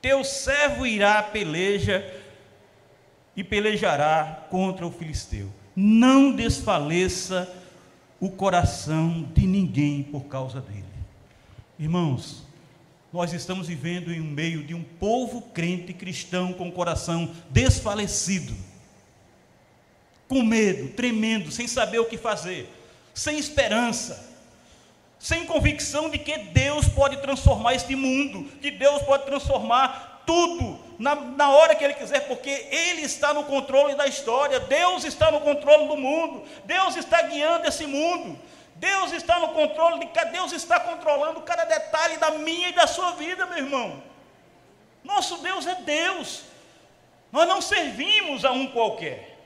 Teu 0.00 0.22
servo 0.22 0.86
irá 0.86 1.18
à 1.18 1.22
peleja 1.22 2.04
e 3.40 3.44
pelejará 3.44 4.46
contra 4.50 4.86
o 4.86 4.90
filisteu. 4.90 5.50
Não 5.74 6.30
desfaleça 6.30 7.50
o 8.20 8.28
coração 8.28 9.26
de 9.34 9.46
ninguém 9.46 10.02
por 10.02 10.24
causa 10.24 10.60
dele. 10.60 10.84
Irmãos, 11.78 12.42
nós 13.10 13.32
estamos 13.32 13.66
vivendo 13.66 14.12
em 14.12 14.20
meio 14.20 14.62
de 14.62 14.74
um 14.74 14.82
povo 14.82 15.40
crente 15.54 15.94
cristão 15.94 16.52
com 16.52 16.68
o 16.68 16.72
coração 16.72 17.34
desfalecido, 17.48 18.54
com 20.28 20.42
medo, 20.42 20.90
tremendo, 20.90 21.50
sem 21.50 21.66
saber 21.66 21.98
o 21.98 22.04
que 22.04 22.18
fazer, 22.18 22.70
sem 23.14 23.38
esperança, 23.38 24.34
sem 25.18 25.46
convicção 25.46 26.10
de 26.10 26.18
que 26.18 26.36
Deus 26.36 26.86
pode 26.88 27.16
transformar 27.22 27.74
este 27.74 27.96
mundo, 27.96 28.44
que 28.60 28.70
Deus 28.70 29.00
pode 29.00 29.24
transformar 29.24 30.09
tudo 30.30 30.78
na, 30.96 31.16
na 31.16 31.50
hora 31.50 31.74
que 31.74 31.82
Ele 31.82 31.94
quiser, 31.94 32.28
porque 32.28 32.50
Ele 32.50 33.02
está 33.02 33.34
no 33.34 33.42
controle 33.42 33.96
da 33.96 34.06
história, 34.06 34.60
Deus 34.60 35.02
está 35.02 35.28
no 35.28 35.40
controle 35.40 35.88
do 35.88 35.96
mundo, 35.96 36.44
Deus 36.64 36.94
está 36.94 37.20
guiando 37.22 37.66
esse 37.66 37.84
mundo, 37.84 38.38
Deus 38.76 39.10
está 39.10 39.40
no 39.40 39.48
controle 39.48 39.98
de 39.98 40.30
Deus 40.30 40.52
está 40.52 40.78
controlando 40.78 41.40
cada 41.40 41.64
detalhe 41.64 42.16
da 42.18 42.30
minha 42.30 42.68
e 42.68 42.72
da 42.72 42.86
sua 42.86 43.10
vida, 43.12 43.44
meu 43.46 43.58
irmão. 43.58 44.00
Nosso 45.02 45.38
Deus 45.38 45.66
é 45.66 45.74
Deus. 45.74 46.42
Nós 47.32 47.48
não 47.48 47.60
servimos 47.60 48.44
a 48.44 48.52
um 48.52 48.68
qualquer. 48.68 49.36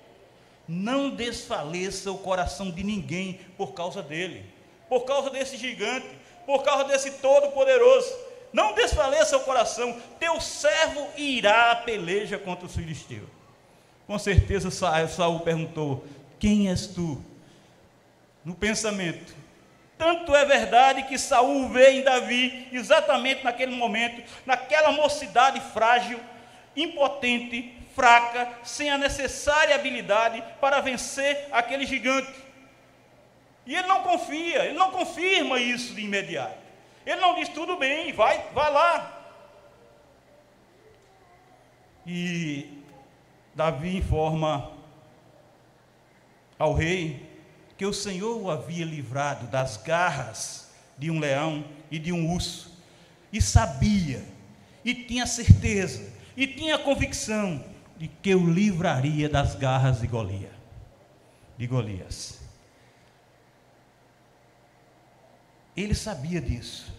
Não 0.69 1.09
desfaleça 1.09 2.11
o 2.11 2.19
coração 2.19 2.71
de 2.71 2.83
ninguém 2.83 3.41
por 3.57 3.73
causa 3.73 4.03
dele, 4.03 4.45
por 4.88 5.05
causa 5.05 5.31
desse 5.31 5.57
gigante, 5.57 6.09
por 6.45 6.62
causa 6.62 6.85
desse 6.85 7.11
todo-poderoso 7.12 8.24
não 8.54 8.73
desfaleça 8.73 9.37
o 9.37 9.40
coração, 9.40 10.00
teu 10.20 10.40
servo 10.40 11.08
irá 11.16 11.73
à 11.73 11.76
peleja 11.76 12.38
contra 12.38 12.66
os 12.66 12.75
filisteus. 12.76 13.28
Com 14.06 14.16
certeza 14.16 14.70
Saul 14.70 15.40
perguntou: 15.40 16.06
Quem 16.38 16.70
és 16.70 16.87
tu? 16.87 17.20
No 18.44 18.54
pensamento. 18.54 19.34
Tanto 19.99 20.32
é 20.37 20.44
verdade 20.44 21.02
que 21.02 21.18
Saul 21.18 21.68
vê 21.68 21.99
em 21.99 22.02
Davi, 22.02 22.68
exatamente 22.70 23.42
naquele 23.42 23.75
momento, 23.75 24.23
naquela 24.46 24.92
mocidade 24.92 25.61
frágil, 25.73 26.20
impotente, 26.76 27.76
fraca, 27.96 28.49
sem 28.62 28.88
a 28.88 28.96
necessária 28.96 29.75
habilidade 29.75 30.44
para 30.61 30.80
vencer 30.80 31.49
aquele 31.50 31.87
gigante. 31.87 32.32
E 33.66 33.75
ele 33.75 33.88
não 33.88 34.02
confia, 34.02 34.64
ele 34.64 34.78
não 34.78 34.92
confirma 34.92 35.58
isso 35.58 35.92
de 35.92 36.02
imediato. 36.02 36.63
Ele 37.04 37.20
não 37.20 37.34
diz 37.34 37.49
tudo 37.50 37.76
bem, 37.76 38.12
vai, 38.12 38.50
vai 38.52 38.73
lá. 38.73 39.20
E 42.06 42.82
Davi 43.54 43.96
informa 43.96 44.73
ao 46.58 46.75
rei 46.75 47.28
que 47.76 47.84
o 47.84 47.92
Senhor 47.92 48.40
o 48.40 48.50
havia 48.50 48.84
livrado 48.84 49.46
das 49.46 49.76
garras 49.76 50.73
de 50.96 51.11
um 51.11 51.18
leão 51.18 51.64
e 51.90 51.99
de 51.99 52.12
um 52.12 52.32
urso, 52.32 52.73
e 53.32 53.42
sabia, 53.42 54.25
e 54.84 54.94
tinha 54.94 55.26
certeza, 55.26 56.12
e 56.37 56.46
tinha 56.46 56.78
convicção 56.78 57.64
de 57.96 58.08
que 58.08 58.34
o 58.34 58.49
livraria 58.49 59.28
das 59.28 59.54
garras 59.54 60.00
de 60.00 60.06
Golias. 60.06 60.52
De 61.58 61.66
Golias. 61.66 62.40
Ele 65.76 65.94
sabia 65.94 66.40
disso. 66.40 66.93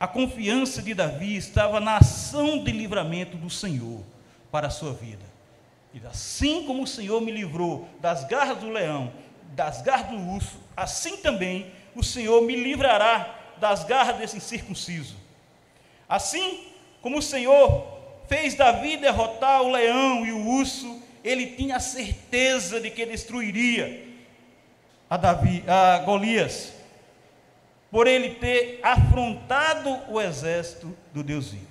A 0.00 0.06
confiança 0.06 0.80
de 0.80 0.94
Davi 0.94 1.36
estava 1.36 1.80
na 1.80 1.96
ação 1.96 2.62
de 2.62 2.70
livramento 2.70 3.36
do 3.36 3.50
Senhor 3.50 4.00
para 4.50 4.68
a 4.68 4.70
sua 4.70 4.92
vida. 4.92 5.24
E 5.92 6.00
assim 6.06 6.64
como 6.64 6.84
o 6.84 6.86
Senhor 6.86 7.20
me 7.20 7.32
livrou 7.32 7.88
das 8.00 8.24
garras 8.24 8.58
do 8.58 8.70
leão, 8.70 9.12
das 9.54 9.82
garras 9.82 10.10
do 10.10 10.16
urso, 10.16 10.56
assim 10.76 11.16
também 11.16 11.72
o 11.96 12.02
Senhor 12.04 12.42
me 12.42 12.54
livrará 12.54 13.34
das 13.56 13.82
garras 13.82 14.16
desse 14.18 14.36
incircunciso. 14.36 15.16
Assim 16.08 16.64
como 17.02 17.18
o 17.18 17.22
Senhor 17.22 17.98
fez 18.28 18.54
Davi 18.54 18.96
derrotar 18.96 19.62
o 19.62 19.72
leão 19.72 20.24
e 20.24 20.30
o 20.30 20.46
urso, 20.46 21.02
ele 21.24 21.48
tinha 21.48 21.80
certeza 21.80 22.80
de 22.80 22.90
que 22.90 23.04
destruiria 23.04 24.06
a, 25.10 25.16
Davi, 25.16 25.64
a 25.66 25.98
Golias 25.98 26.72
por 27.90 28.06
ele 28.06 28.34
ter 28.34 28.80
afrontado 28.82 30.00
o 30.08 30.20
exército 30.20 30.94
do 31.12 31.22
Deus 31.22 31.50
vivo. 31.50 31.66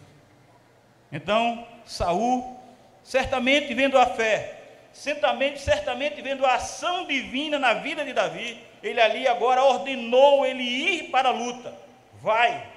Então, 1.12 1.68
Saul, 1.86 2.60
certamente 3.04 3.74
vendo 3.74 3.98
a 3.98 4.06
fé, 4.06 4.58
certamente, 4.92 5.60
certamente 5.60 6.22
vendo 6.22 6.46
a 6.46 6.56
ação 6.56 7.06
divina 7.06 7.60
na 7.60 7.76
vida 7.76 8.04
de 8.04 8.14
Davi, 8.14 8.60
ele 8.82 9.00
ali 9.00 9.28
agora 9.28 9.64
ordenou 9.64 10.46
ele 10.46 10.64
ir 10.64 11.12
para 11.12 11.30
a 11.30 11.32
luta. 11.32 11.74
Vai. 12.22 12.68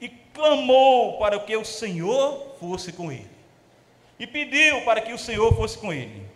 E 0.00 0.08
clamou 0.08 1.18
para 1.18 1.40
que 1.40 1.56
o 1.56 1.64
Senhor 1.64 2.56
fosse 2.60 2.92
com 2.92 3.10
ele. 3.10 3.30
E 4.18 4.26
pediu 4.26 4.84
para 4.84 5.00
que 5.00 5.12
o 5.12 5.18
Senhor 5.18 5.54
fosse 5.56 5.76
com 5.78 5.92
ele. 5.92 6.26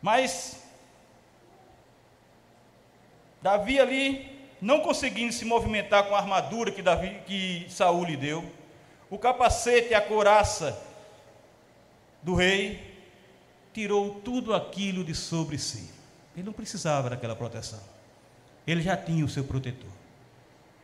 Mas 0.00 0.65
Davi 3.46 3.78
ali, 3.78 4.28
não 4.60 4.80
conseguindo 4.80 5.32
se 5.32 5.44
movimentar 5.44 6.08
com 6.08 6.16
a 6.16 6.18
armadura 6.18 6.72
que, 6.72 6.82
Davi, 6.82 7.16
que 7.24 7.64
Saul 7.68 8.04
lhe 8.04 8.16
deu, 8.16 8.44
o 9.08 9.16
capacete 9.16 9.90
e 9.90 9.94
a 9.94 10.00
couraça 10.00 10.76
do 12.20 12.34
rei, 12.34 12.80
tirou 13.72 14.16
tudo 14.24 14.52
aquilo 14.52 15.04
de 15.04 15.14
sobre 15.14 15.58
si. 15.58 15.88
Ele 16.34 16.44
não 16.44 16.52
precisava 16.52 17.08
daquela 17.08 17.36
proteção. 17.36 17.78
Ele 18.66 18.82
já 18.82 18.96
tinha 18.96 19.24
o 19.24 19.28
seu 19.28 19.44
protetor. 19.44 19.92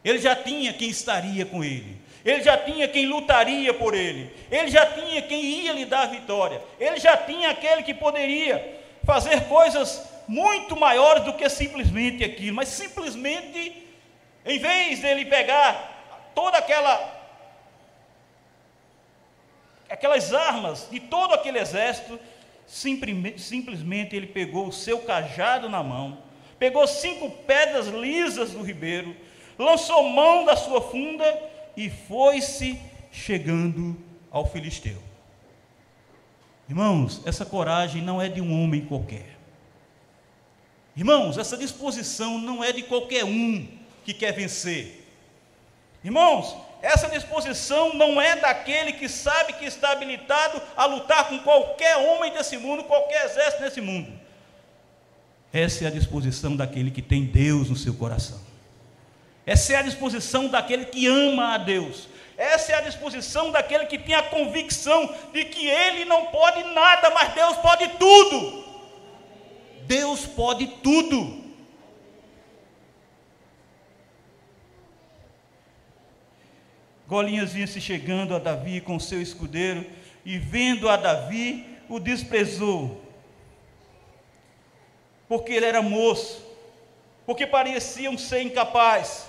Ele 0.04 0.21
já 0.21 0.37
tinha 0.37 0.73
quem 0.73 0.88
estaria 0.88 1.45
com 1.45 1.64
ele. 1.64 2.00
Ele 2.25 2.45
já 2.45 2.57
tinha 2.57 2.87
quem 2.87 3.07
lutaria 3.07 3.75
por 3.75 3.92
ele. 3.92 4.33
Ele 4.52 4.71
já 4.71 4.87
tinha 4.87 5.21
quem 5.21 5.64
ia 5.64 5.73
lhe 5.73 5.85
dar 5.85 6.07
vitória. 6.07 6.62
Ele 6.78 7.00
já 7.00 7.16
tinha 7.16 7.50
aquele 7.50 7.83
que 7.83 7.92
poderia 7.92 8.81
fazer 9.04 9.49
coisas 9.49 10.12
muito 10.32 10.74
maiores 10.74 11.24
do 11.24 11.34
que 11.34 11.46
simplesmente 11.50 12.24
aquilo, 12.24 12.56
mas 12.56 12.70
simplesmente, 12.70 13.86
em 14.46 14.58
vez 14.58 15.00
dele 15.00 15.26
pegar 15.26 16.30
toda 16.34 16.56
aquela 16.56 17.20
aquelas 19.90 20.32
armas 20.32 20.88
de 20.90 20.98
todo 21.00 21.34
aquele 21.34 21.58
exército, 21.58 22.18
simplesmente 22.66 24.16
ele 24.16 24.26
pegou 24.26 24.68
o 24.68 24.72
seu 24.72 25.00
cajado 25.00 25.68
na 25.68 25.82
mão, 25.82 26.16
pegou 26.58 26.86
cinco 26.86 27.30
pedras 27.46 27.88
lisas 27.88 28.52
do 28.52 28.62
ribeiro, 28.62 29.14
lançou 29.58 30.08
mão 30.08 30.46
da 30.46 30.56
sua 30.56 30.80
funda 30.80 31.26
e 31.76 31.90
foi-se 31.90 32.80
chegando 33.10 34.02
ao 34.30 34.46
filisteu. 34.46 34.96
Irmãos, 36.70 37.20
essa 37.26 37.44
coragem 37.44 38.00
não 38.00 38.22
é 38.22 38.30
de 38.30 38.40
um 38.40 38.64
homem 38.64 38.86
qualquer. 38.86 39.31
Irmãos, 40.96 41.38
essa 41.38 41.56
disposição 41.56 42.38
não 42.38 42.62
é 42.62 42.72
de 42.72 42.82
qualquer 42.82 43.25
um 43.25 43.66
que 44.04 44.12
quer 44.12 44.32
vencer. 44.32 45.06
Irmãos, 46.04 46.54
essa 46.82 47.08
disposição 47.08 47.94
não 47.94 48.20
é 48.20 48.37
daquele 48.37 48.92
que 48.92 49.08
sabe 49.08 49.52
que 49.54 49.64
está 49.64 49.92
habilitado 49.92 50.61
a 50.76 50.84
lutar 50.84 51.28
com 51.28 51.38
qualquer 51.38 51.96
homem 51.96 52.32
desse 52.32 52.56
mundo, 52.58 52.84
qualquer 52.84 53.25
exército 53.25 53.62
nesse 53.62 53.80
mundo. 53.80 54.12
Essa 55.52 55.84
é 55.84 55.87
a 55.87 55.90
disposição 55.90 56.56
daquele 56.56 56.90
que 56.90 57.00
tem 57.00 57.25
Deus 57.25 57.70
no 57.70 57.76
seu 57.76 57.94
coração. 57.94 58.40
Essa 59.46 59.75
é 59.75 59.76
a 59.76 59.82
disposição 59.82 60.49
daquele 60.49 60.87
que 60.87 61.06
ama 61.06 61.54
a 61.54 61.58
Deus. 61.58 62.08
Essa 62.37 62.72
é 62.72 62.75
a 62.76 62.80
disposição 62.80 63.50
daquele 63.50 63.87
que 63.87 63.99
tem 63.99 64.14
a 64.14 64.22
convicção 64.22 65.14
de 65.32 65.44
que 65.44 65.66
ele 65.68 66.04
não 66.04 66.26
pode 66.26 66.64
nada, 66.64 67.11
mas 67.11 67.32
Deus 67.34 67.56
pode 67.58 67.87
tudo. 67.90 68.62
Deus 69.86 70.26
pode 70.26 70.66
tudo. 70.66 71.42
Golinhas 77.06 77.52
vinha 77.52 77.66
se 77.66 77.80
chegando 77.80 78.34
a 78.34 78.38
Davi 78.38 78.80
com 78.80 78.98
seu 78.98 79.20
escudeiro 79.20 79.84
e 80.24 80.38
vendo 80.38 80.88
a 80.88 80.96
Davi, 80.96 81.78
o 81.88 81.98
desprezou. 81.98 83.02
Porque 85.28 85.52
ele 85.52 85.66
era 85.66 85.82
moço, 85.82 86.42
porque 87.26 87.46
parecia 87.46 88.10
um 88.10 88.16
ser 88.16 88.42
incapaz, 88.42 89.26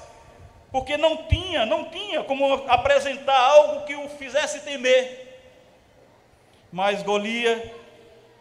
porque 0.72 0.96
não 0.96 1.28
tinha, 1.28 1.66
não 1.66 1.90
tinha 1.90 2.24
como 2.24 2.54
apresentar 2.70 3.38
algo 3.38 3.86
que 3.86 3.96
o 3.96 4.08
fizesse 4.10 4.62
temer. 4.62 5.42
Mas 6.72 7.04
Golias, 7.04 7.70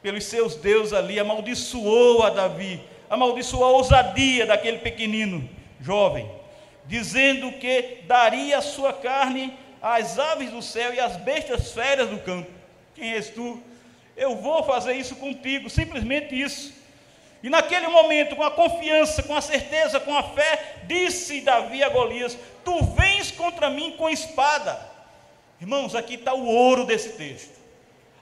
pelos 0.03 0.25
seus 0.25 0.57
deuses 0.57 0.93
ali, 0.93 1.19
amaldiçoou 1.19 2.23
a 2.23 2.31
Davi, 2.31 2.81
amaldiçoou 3.09 3.65
a 3.65 3.71
ousadia 3.71 4.45
daquele 4.45 4.79
pequenino 4.79 5.49
jovem 5.81 6.43
dizendo 6.87 7.53
que 7.53 8.03
daria 8.07 8.59
a 8.59 8.63
sua 8.63 8.93
carne 8.93 9.57
às 9.81 10.19
aves 10.19 10.51
do 10.51 10.63
céu 10.63 10.93
e 10.93 11.01
às 11.01 11.17
bestas 11.17 11.73
férias 11.73 12.09
do 12.09 12.19
campo. 12.19 12.51
Quem 12.95 13.13
és 13.13 13.31
tu? 13.31 13.63
Eu 14.17 14.37
vou 14.37 14.63
fazer 14.63 14.95
isso 14.95 15.17
contigo, 15.17 15.71
simplesmente 15.71 16.39
isso. 16.41 16.73
E 17.43 17.51
naquele 17.51 17.89
momento, 17.89 18.37
com 18.37 18.43
a 18.43 18.51
confiança, 18.51 19.23
com 19.23 19.35
a 19.35 19.41
certeza, 19.41 19.99
com 19.99 20.15
a 20.15 20.23
fé, 20.23 20.83
disse 20.87 21.41
Davi 21.41 21.83
a 21.83 21.89
Golias: 21.89 22.37
Tu 22.65 22.85
vens 22.85 23.33
contra 23.33 23.69
mim 23.71 23.93
com 23.93 24.09
espada. 24.09 24.79
Irmãos, 25.61 25.95
aqui 25.95 26.15
está 26.15 26.35
o 26.35 26.45
ouro 26.45 26.85
desse 26.85 27.11
texto. 27.11 27.62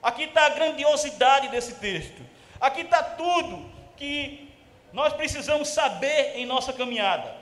Aqui 0.03 0.25
está 0.25 0.47
a 0.47 0.51
grandiosidade 0.51 1.49
desse 1.49 1.75
texto. 1.75 2.23
Aqui 2.61 2.83
está 2.83 3.03
tudo 3.03 3.65
que 3.97 4.49
nós 4.93 5.13
precisamos 5.13 5.69
saber 5.69 6.33
em 6.37 6.47
nossa 6.47 6.73
caminhada. 6.73 7.35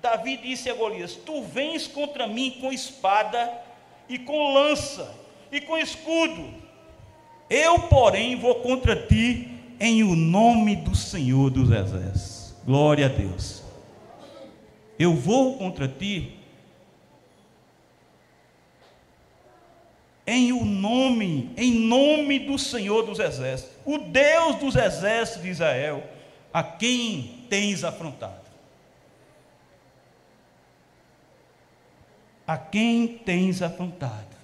Davi 0.00 0.36
disse 0.36 0.70
a 0.70 0.74
Golias: 0.74 1.16
Tu 1.16 1.42
vens 1.42 1.86
contra 1.86 2.26
mim 2.26 2.58
com 2.60 2.72
espada 2.72 3.52
e 4.08 4.18
com 4.18 4.52
lança 4.52 5.14
e 5.50 5.60
com 5.60 5.76
escudo. 5.76 6.54
Eu, 7.48 7.80
porém, 7.88 8.36
vou 8.36 8.56
contra 8.56 8.94
ti 8.94 9.50
em 9.80 10.02
o 10.02 10.14
nome 10.14 10.76
do 10.76 10.94
Senhor 10.94 11.50
dos 11.50 11.70
Exércitos. 11.70 12.54
Glória 12.64 13.06
a 13.06 13.08
Deus. 13.08 13.62
Eu 14.98 15.14
vou 15.14 15.58
contra 15.58 15.88
ti 15.88 16.38
em 20.26 20.52
o 20.52 20.64
nome, 20.84 21.50
em 21.56 21.72
nome 21.72 22.38
do 22.38 22.58
Senhor 22.58 23.04
dos 23.04 23.18
Exércitos, 23.18 23.74
o 23.84 23.98
Deus 23.98 24.56
dos 24.56 24.76
exércitos 24.76 25.42
de 25.42 25.48
Israel, 25.48 26.04
a 26.52 26.62
quem 26.62 27.46
tens 27.48 27.82
afrontado. 27.82 28.44
a 32.46 32.58
quem 32.58 33.06
tens 33.06 33.62
afrontado. 33.62 34.34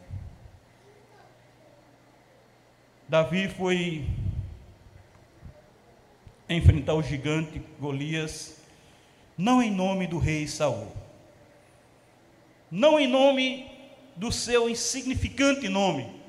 Davi 3.08 3.48
foi 3.48 4.06
enfrentar 6.48 6.94
o 6.94 7.02
gigante 7.02 7.60
Golias, 7.78 8.56
não 9.36 9.62
em 9.62 9.70
nome 9.70 10.06
do 10.06 10.18
rei 10.18 10.46
Saul, 10.46 10.92
não 12.70 12.98
em 12.98 13.06
nome 13.06 13.70
do 14.16 14.30
seu 14.30 14.68
insignificante 14.68 15.68
nome. 15.68 16.19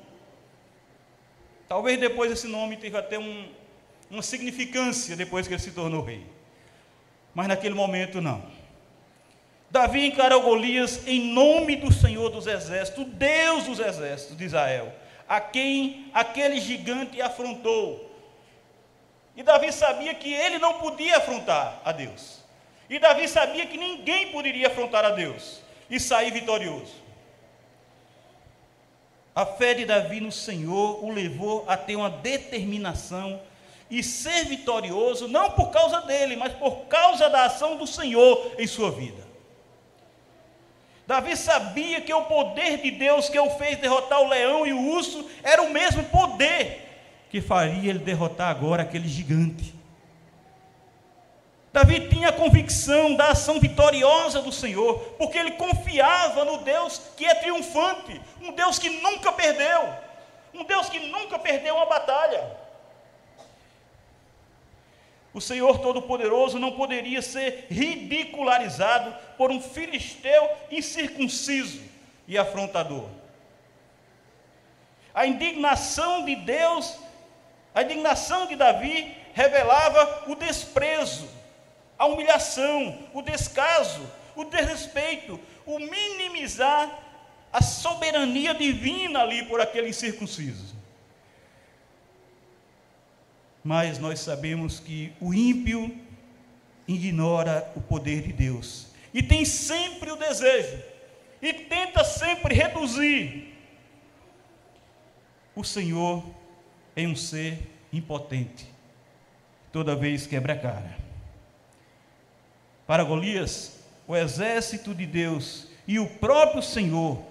Talvez 1.72 1.98
depois 1.98 2.30
esse 2.30 2.46
nome 2.46 2.76
tenha 2.76 2.98
até 2.98 3.18
um, 3.18 3.48
uma 4.10 4.20
significância 4.20 5.16
depois 5.16 5.48
que 5.48 5.54
ele 5.54 5.62
se 5.62 5.70
tornou 5.70 6.04
rei. 6.04 6.22
Mas 7.34 7.48
naquele 7.48 7.74
momento 7.74 8.20
não. 8.20 8.44
Davi 9.70 10.04
encarou 10.04 10.42
Golias 10.42 11.00
em 11.08 11.32
nome 11.32 11.76
do 11.76 11.90
Senhor 11.90 12.28
dos 12.28 12.46
Exércitos, 12.46 13.06
Deus 13.14 13.64
dos 13.64 13.80
Exércitos 13.80 14.36
de 14.36 14.44
Israel, 14.44 14.92
a 15.26 15.40
quem 15.40 16.10
aquele 16.12 16.60
gigante 16.60 17.22
afrontou. 17.22 18.14
E 19.34 19.42
Davi 19.42 19.72
sabia 19.72 20.14
que 20.14 20.30
ele 20.30 20.58
não 20.58 20.74
podia 20.74 21.16
afrontar 21.16 21.80
a 21.86 21.90
Deus. 21.90 22.44
E 22.90 22.98
Davi 22.98 23.26
sabia 23.26 23.64
que 23.64 23.78
ninguém 23.78 24.30
poderia 24.30 24.66
afrontar 24.66 25.06
a 25.06 25.10
Deus 25.12 25.62
e 25.88 25.98
sair 25.98 26.32
vitorioso. 26.32 27.01
A 29.34 29.46
fé 29.46 29.74
de 29.74 29.86
Davi 29.86 30.20
no 30.20 30.30
Senhor 30.30 31.02
o 31.04 31.10
levou 31.10 31.64
a 31.66 31.76
ter 31.76 31.96
uma 31.96 32.10
determinação 32.10 33.40
e 33.90 34.02
ser 34.02 34.44
vitorioso, 34.44 35.28
não 35.28 35.50
por 35.50 35.70
causa 35.70 36.00
dele, 36.02 36.36
mas 36.36 36.52
por 36.54 36.86
causa 36.86 37.28
da 37.28 37.44
ação 37.44 37.76
do 37.76 37.86
Senhor 37.86 38.54
em 38.58 38.66
sua 38.66 38.90
vida. 38.90 39.22
Davi 41.06 41.36
sabia 41.36 42.00
que 42.00 42.12
o 42.12 42.24
poder 42.24 42.78
de 42.78 42.90
Deus 42.90 43.28
que 43.28 43.38
o 43.38 43.50
fez 43.50 43.78
derrotar 43.78 44.20
o 44.20 44.28
leão 44.28 44.66
e 44.66 44.72
o 44.72 44.80
urso 44.92 45.28
era 45.42 45.62
o 45.62 45.70
mesmo 45.70 46.04
poder 46.04 46.88
que 47.30 47.40
faria 47.40 47.90
ele 47.90 47.98
derrotar 47.98 48.50
agora 48.50 48.82
aquele 48.82 49.08
gigante. 49.08 49.74
Davi 51.72 52.08
tinha 52.08 52.28
a 52.28 52.32
convicção 52.32 53.14
da 53.14 53.30
ação 53.30 53.58
vitoriosa 53.58 54.42
do 54.42 54.52
Senhor, 54.52 54.98
porque 55.16 55.38
ele 55.38 55.52
confiava 55.52 56.44
no 56.44 56.58
Deus 56.58 57.00
que 57.16 57.24
é 57.24 57.34
triunfante, 57.34 58.20
um 58.42 58.52
Deus 58.52 58.78
que 58.78 58.90
nunca 58.90 59.32
perdeu, 59.32 59.88
um 60.52 60.64
Deus 60.64 60.90
que 60.90 61.00
nunca 61.00 61.38
perdeu 61.38 61.74
uma 61.76 61.86
batalha. 61.86 62.60
O 65.32 65.40
Senhor 65.40 65.78
Todo-Poderoso 65.78 66.58
não 66.58 66.72
poderia 66.72 67.22
ser 67.22 67.66
ridicularizado 67.70 69.16
por 69.38 69.50
um 69.50 69.58
filisteu 69.58 70.50
incircunciso 70.70 71.80
e 72.28 72.36
afrontador. 72.36 73.08
A 75.14 75.26
indignação 75.26 76.26
de 76.26 76.36
Deus, 76.36 76.98
a 77.74 77.82
indignação 77.82 78.46
de 78.46 78.56
Davi 78.56 79.16
revelava 79.32 80.24
o 80.26 80.34
desprezo, 80.34 81.26
a 81.98 82.06
humilhação, 82.06 82.98
o 83.12 83.22
descaso, 83.22 84.08
o 84.34 84.44
desrespeito, 84.44 85.38
o 85.66 85.78
minimizar 85.78 86.98
a 87.52 87.62
soberania 87.62 88.54
divina 88.54 89.20
ali 89.20 89.44
por 89.44 89.60
aquele 89.60 89.88
incircunciso. 89.88 90.74
Mas 93.62 93.98
nós 93.98 94.20
sabemos 94.20 94.80
que 94.80 95.12
o 95.20 95.32
ímpio 95.32 95.94
ignora 96.88 97.70
o 97.76 97.80
poder 97.80 98.22
de 98.22 98.32
Deus 98.32 98.88
e 99.14 99.22
tem 99.22 99.44
sempre 99.44 100.10
o 100.10 100.16
desejo 100.16 100.82
e 101.40 101.52
tenta 101.52 102.02
sempre 102.02 102.54
reduzir 102.54 103.54
o 105.54 105.62
Senhor 105.62 106.24
em 106.96 107.06
um 107.06 107.16
ser 107.16 107.58
impotente, 107.92 108.66
toda 109.70 109.94
vez 109.94 110.26
quebra 110.26 110.54
a 110.54 110.58
cara. 110.58 111.01
Para 112.92 113.04
Golias, 113.04 113.72
o 114.06 114.14
exército 114.14 114.94
de 114.94 115.06
Deus 115.06 115.66
e 115.88 115.98
o 115.98 116.06
próprio 116.06 116.62
Senhor, 116.62 117.22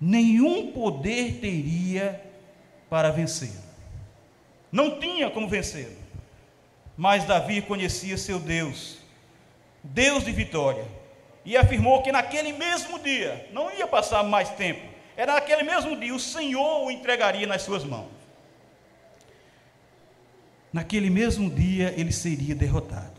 nenhum 0.00 0.72
poder 0.72 1.38
teria 1.40 2.20
para 2.90 3.12
vencê-lo. 3.12 3.62
Não 4.72 4.98
tinha 4.98 5.30
como 5.30 5.46
vencê-lo. 5.46 5.96
Mas 6.96 7.26
Davi 7.26 7.62
conhecia 7.62 8.18
seu 8.18 8.40
Deus, 8.40 8.98
Deus 9.84 10.24
de 10.24 10.32
vitória, 10.32 10.84
e 11.44 11.56
afirmou 11.56 12.02
que 12.02 12.10
naquele 12.10 12.52
mesmo 12.52 12.98
dia, 12.98 13.48
não 13.52 13.70
ia 13.70 13.86
passar 13.86 14.24
mais 14.24 14.50
tempo, 14.50 14.84
era 15.16 15.34
naquele 15.34 15.62
mesmo 15.62 15.96
dia, 15.96 16.12
o 16.12 16.18
Senhor 16.18 16.86
o 16.86 16.90
entregaria 16.90 17.46
nas 17.46 17.62
suas 17.62 17.84
mãos. 17.84 18.10
Naquele 20.72 21.08
mesmo 21.08 21.48
dia 21.48 21.94
ele 21.96 22.10
seria 22.10 22.56
derrotado. 22.56 23.17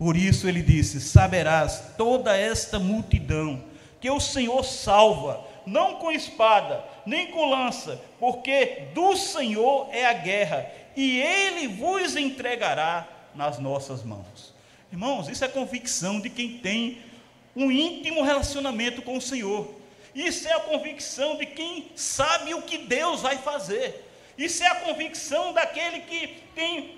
Por 0.00 0.16
isso 0.16 0.48
ele 0.48 0.62
disse: 0.62 0.98
Saberás 0.98 1.92
toda 1.98 2.34
esta 2.34 2.78
multidão 2.78 3.62
que 4.00 4.08
o 4.10 4.18
Senhor 4.18 4.64
salva, 4.64 5.46
não 5.66 5.96
com 5.96 6.10
espada, 6.10 6.82
nem 7.04 7.26
com 7.26 7.50
lança, 7.50 8.00
porque 8.18 8.88
do 8.94 9.14
Senhor 9.14 9.90
é 9.92 10.06
a 10.06 10.14
guerra, 10.14 10.66
e 10.96 11.20
ele 11.20 11.68
vos 11.68 12.16
entregará 12.16 13.06
nas 13.34 13.58
nossas 13.58 14.02
mãos. 14.02 14.54
Irmãos, 14.90 15.28
isso 15.28 15.44
é 15.44 15.48
convicção 15.48 16.18
de 16.18 16.30
quem 16.30 16.56
tem 16.56 17.02
um 17.54 17.70
íntimo 17.70 18.22
relacionamento 18.22 19.02
com 19.02 19.18
o 19.18 19.20
Senhor. 19.20 19.70
Isso 20.14 20.48
é 20.48 20.52
a 20.54 20.60
convicção 20.60 21.36
de 21.36 21.44
quem 21.44 21.92
sabe 21.94 22.54
o 22.54 22.62
que 22.62 22.78
Deus 22.78 23.20
vai 23.20 23.36
fazer. 23.36 24.10
Isso 24.38 24.64
é 24.64 24.66
a 24.66 24.76
convicção 24.76 25.52
daquele 25.52 26.00
que 26.00 26.42
tem 26.54 26.96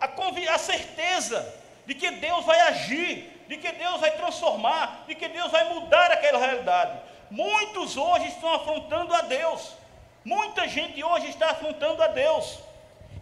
a, 0.00 0.08
a 0.54 0.58
certeza 0.58 1.67
de 1.88 1.94
que 1.94 2.10
Deus 2.10 2.44
vai 2.44 2.60
agir, 2.60 3.44
de 3.48 3.56
que 3.56 3.72
Deus 3.72 3.98
vai 3.98 4.10
transformar, 4.10 5.04
de 5.08 5.14
que 5.14 5.26
Deus 5.26 5.50
vai 5.50 5.72
mudar 5.72 6.12
aquela 6.12 6.38
realidade. 6.38 7.00
Muitos 7.30 7.96
hoje 7.96 8.26
estão 8.26 8.52
afrontando 8.52 9.14
a 9.14 9.22
Deus. 9.22 9.72
Muita 10.22 10.68
gente 10.68 11.02
hoje 11.02 11.30
está 11.30 11.52
afrontando 11.52 12.02
a 12.02 12.08
Deus 12.08 12.58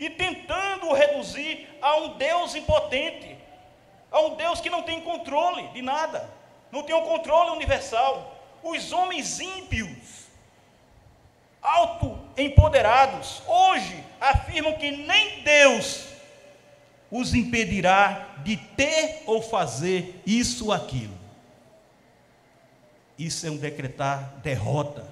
e 0.01 0.11
tentando 0.11 0.93
reduzir 0.93 1.79
a 1.81 1.95
um 1.99 2.17
Deus 2.17 2.57
impotente, 2.57 3.39
a 4.11 4.19
um 4.23 4.35
Deus 4.35 4.61
que 4.61 4.69
não 4.69 4.83
tem 4.83 5.01
controle 5.01 5.69
de 5.69 5.81
nada, 5.81 6.29
não 6.73 6.83
tem 6.83 6.97
um 6.97 7.07
controle 7.07 7.51
universal. 7.51 8.37
Os 8.65 8.93
homens 8.93 9.39
ímpios, 9.39 10.27
auto-empoderados, 11.63 13.45
hoje 13.47 14.03
afirmam 14.21 14.73
que 14.73 14.91
nem 14.91 15.43
Deus 15.43 16.16
os 17.11 17.35
impedirá 17.35 18.37
de 18.45 18.57
ter 18.57 19.23
ou 19.27 19.41
fazer 19.41 20.21
isso 20.27 20.67
ou 20.67 20.73
aquilo. 20.73 21.17
Isso 23.19 23.47
é 23.47 23.51
um 23.51 23.57
decretar 23.57 24.35
derrota. 24.43 25.07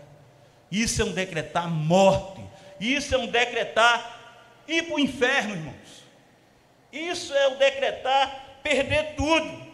Isso 0.71 1.01
é 1.01 1.05
um 1.05 1.13
decretar 1.13 1.69
morte. 1.69 2.43
Isso 2.81 3.15
é 3.15 3.19
um 3.19 3.27
decretar 3.27 4.19
ir 4.67 4.83
para 4.83 4.95
o 4.95 4.99
inferno, 4.99 5.55
irmãos. 5.55 6.05
Isso 6.93 7.33
é 7.33 7.49
o 7.49 7.57
decretar 7.57 8.59
perder 8.63 9.15
tudo. 9.15 9.65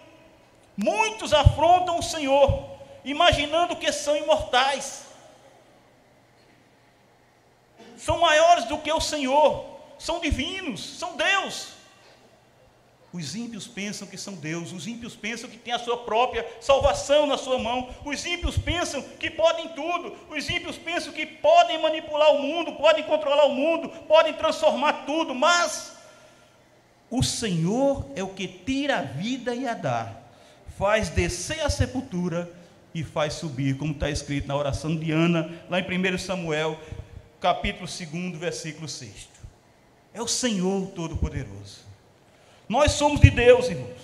Muitos 0.76 1.32
afrontam 1.32 1.98
o 1.98 2.02
Senhor, 2.02 2.78
imaginando 3.04 3.76
que 3.76 3.90
são 3.92 4.16
imortais. 4.16 5.06
São 7.96 8.18
maiores 8.18 8.64
do 8.64 8.78
que 8.78 8.90
o 8.90 9.00
Senhor, 9.00 9.78
são 9.98 10.20
divinos, 10.20 10.98
são 10.98 11.16
Deus. 11.16 11.79
Os 13.12 13.34
ímpios 13.34 13.66
pensam 13.66 14.06
que 14.06 14.16
são 14.16 14.34
Deus, 14.34 14.72
os 14.72 14.86
ímpios 14.86 15.16
pensam 15.16 15.50
que 15.50 15.58
têm 15.58 15.72
a 15.72 15.80
sua 15.80 16.04
própria 16.04 16.46
salvação 16.60 17.26
na 17.26 17.36
sua 17.36 17.58
mão, 17.58 17.88
os 18.04 18.24
ímpios 18.24 18.56
pensam 18.56 19.02
que 19.02 19.28
podem 19.28 19.68
tudo, 19.70 20.16
os 20.30 20.48
ímpios 20.48 20.78
pensam 20.78 21.12
que 21.12 21.26
podem 21.26 21.82
manipular 21.82 22.32
o 22.32 22.40
mundo, 22.40 22.74
podem 22.74 23.02
controlar 23.02 23.46
o 23.46 23.54
mundo, 23.54 23.88
podem 24.06 24.32
transformar 24.34 25.04
tudo, 25.06 25.34
mas 25.34 25.96
o 27.10 27.20
Senhor 27.20 28.06
é 28.14 28.22
o 28.22 28.28
que 28.28 28.46
tira 28.46 28.98
a 28.98 29.02
vida 29.02 29.56
e 29.56 29.66
a 29.66 29.74
dá, 29.74 30.14
faz 30.78 31.08
descer 31.08 31.60
a 31.62 31.70
sepultura 31.70 32.48
e 32.94 33.02
faz 33.02 33.34
subir, 33.34 33.76
como 33.76 33.92
está 33.92 34.08
escrito 34.08 34.46
na 34.46 34.54
oração 34.54 34.94
de 34.94 35.10
Ana, 35.10 35.50
lá 35.68 35.80
em 35.80 36.14
1 36.14 36.18
Samuel, 36.18 36.78
capítulo 37.40 37.88
2, 37.88 38.38
versículo 38.38 38.88
6. 38.88 39.28
É 40.14 40.22
o 40.22 40.28
Senhor 40.28 40.86
Todo-Poderoso. 40.92 41.89
Nós 42.70 42.92
somos 42.92 43.20
de 43.20 43.30
Deus, 43.30 43.68
irmãos. 43.68 43.98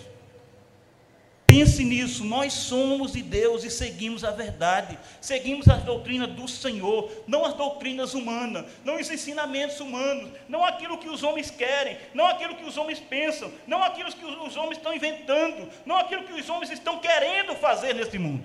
Pense 1.46 1.84
nisso, 1.84 2.24
nós 2.24 2.52
somos 2.52 3.12
de 3.12 3.22
Deus 3.22 3.62
e 3.62 3.70
seguimos 3.70 4.24
a 4.24 4.32
verdade, 4.32 4.98
seguimos 5.20 5.68
as 5.68 5.84
doutrinas 5.84 6.32
do 6.32 6.48
Senhor, 6.48 7.08
não 7.28 7.44
as 7.44 7.54
doutrinas 7.54 8.12
humanas, 8.12 8.66
não 8.84 8.98
os 8.98 9.08
ensinamentos 9.08 9.78
humanos, 9.78 10.32
não 10.48 10.64
aquilo 10.64 10.98
que 10.98 11.08
os 11.08 11.22
homens 11.22 11.48
querem, 11.48 11.96
não 12.12 12.26
aquilo 12.26 12.56
que 12.56 12.64
os 12.64 12.76
homens 12.76 12.98
pensam, 12.98 13.52
não 13.68 13.84
aquilo 13.84 14.12
que 14.12 14.24
os 14.24 14.56
homens 14.56 14.78
estão 14.78 14.92
inventando, 14.92 15.68
não 15.86 15.98
aquilo 15.98 16.24
que 16.24 16.32
os 16.32 16.50
homens 16.50 16.72
estão 16.72 16.98
querendo 16.98 17.54
fazer 17.54 17.94
neste 17.94 18.18
mundo. 18.18 18.42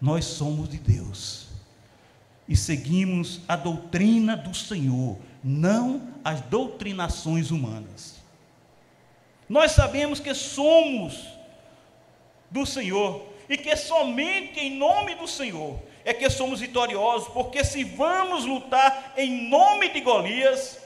Nós 0.00 0.24
somos 0.24 0.68
de 0.68 0.78
Deus 0.78 1.48
e 2.48 2.54
seguimos 2.54 3.40
a 3.48 3.56
doutrina 3.56 4.36
do 4.36 4.54
Senhor, 4.54 5.18
não 5.42 6.00
as 6.22 6.40
doutrinações 6.42 7.50
humanas. 7.50 8.19
Nós 9.50 9.72
sabemos 9.72 10.20
que 10.20 10.32
somos 10.32 11.26
do 12.48 12.64
Senhor 12.64 13.26
e 13.48 13.58
que 13.58 13.74
somente 13.74 14.60
em 14.60 14.76
nome 14.76 15.16
do 15.16 15.26
Senhor 15.26 15.76
é 16.04 16.14
que 16.14 16.30
somos 16.30 16.60
vitoriosos, 16.60 17.26
porque 17.32 17.64
se 17.64 17.82
vamos 17.82 18.44
lutar 18.44 19.12
em 19.16 19.48
nome 19.48 19.88
de 19.88 20.02
Golias, 20.02 20.78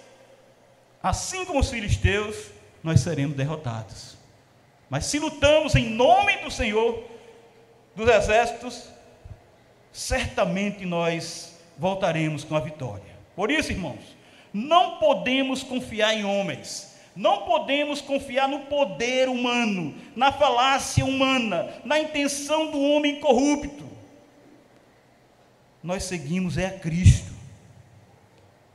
assim 1.03 1.45
como 1.45 1.61
os 1.61 1.69
filisteus, 1.69 2.53
nós 2.83 3.01
seremos 3.01 3.37
derrotados. 3.37 4.17
Mas 4.89 5.05
se 5.05 5.19
lutamos 5.19 5.75
em 5.75 5.91
nome 5.91 6.39
do 6.39 6.51
Senhor 6.51 7.05
dos 7.95 8.09
exércitos, 8.09 8.89
certamente 9.93 10.87
nós 10.87 11.59
voltaremos 11.77 12.45
com 12.45 12.57
a 12.57 12.61
vitória. 12.61 13.15
Por 13.37 13.51
isso, 13.51 13.73
irmãos, 13.73 14.17
não 14.55 14.97
podemos 14.97 15.63
confiar 15.63 16.15
em 16.15 16.25
homens 16.25 16.94
não 17.17 17.43
podemos 17.43 18.01
confiar 18.01 18.49
no 18.49 18.61
poder 18.61 19.29
humano, 19.29 19.95
na 20.17 20.33
falácia 20.33 21.05
humana, 21.05 21.69
na 21.85 21.99
intenção 22.01 22.71
do 22.71 22.81
homem 22.81 23.21
corrupto. 23.21 23.85
Nós 25.83 26.05
seguimos 26.05 26.59
é 26.59 26.67
a 26.67 26.79
Cristo. 26.79 27.33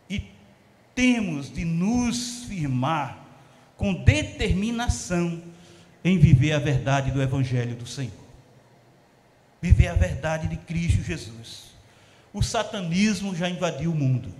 E 0.09 0.23
temos 0.95 1.51
de 1.51 1.65
nos 1.65 2.45
firmar 2.45 3.17
com 3.75 3.93
determinação 3.93 5.41
em 6.03 6.17
viver 6.17 6.53
a 6.53 6.59
verdade 6.59 7.11
do 7.11 7.21
Evangelho 7.21 7.75
do 7.75 7.87
Senhor. 7.87 8.13
Viver 9.61 9.87
a 9.87 9.95
verdade 9.95 10.47
de 10.47 10.55
Cristo 10.55 11.03
Jesus. 11.03 11.73
O 12.31 12.41
satanismo 12.41 13.35
já 13.35 13.49
invadiu 13.49 13.91
o 13.91 13.95
mundo. 13.95 14.33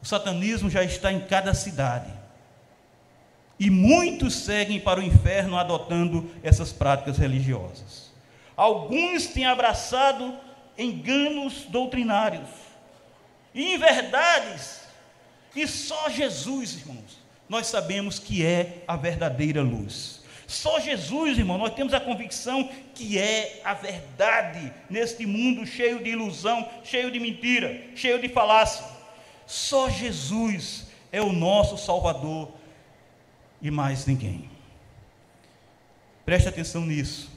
O 0.00 0.06
satanismo 0.06 0.70
já 0.70 0.84
está 0.84 1.12
em 1.12 1.20
cada 1.20 1.52
cidade. 1.52 2.19
E 3.60 3.68
muitos 3.68 4.34
seguem 4.36 4.80
para 4.80 5.00
o 5.00 5.02
inferno 5.02 5.58
adotando 5.58 6.30
essas 6.42 6.72
práticas 6.72 7.18
religiosas. 7.18 8.10
Alguns 8.56 9.26
têm 9.26 9.44
abraçado 9.44 10.34
enganos 10.78 11.66
doutrinários 11.68 12.48
e 13.54 13.74
inverdades, 13.74 14.80
e 15.54 15.66
só 15.66 16.08
Jesus, 16.08 16.76
irmãos, 16.76 17.18
nós 17.46 17.66
sabemos 17.66 18.18
que 18.18 18.46
é 18.46 18.82
a 18.88 18.96
verdadeira 18.96 19.60
luz. 19.60 20.22
Só 20.46 20.80
Jesus, 20.80 21.36
irmão, 21.36 21.58
nós 21.58 21.74
temos 21.74 21.92
a 21.92 22.00
convicção 22.00 22.70
que 22.94 23.18
é 23.18 23.60
a 23.62 23.74
verdade 23.74 24.72
neste 24.88 25.26
mundo 25.26 25.66
cheio 25.66 26.02
de 26.02 26.10
ilusão, 26.10 26.66
cheio 26.82 27.10
de 27.10 27.20
mentira, 27.20 27.88
cheio 27.94 28.20
de 28.20 28.28
falácia. 28.28 28.86
Só 29.46 29.90
Jesus 29.90 30.86
é 31.12 31.20
o 31.20 31.32
nosso 31.32 31.76
Salvador 31.76 32.59
e 33.60 33.70
mais 33.70 34.06
ninguém. 34.06 34.50
Preste 36.24 36.48
atenção 36.48 36.84
nisso. 36.84 37.30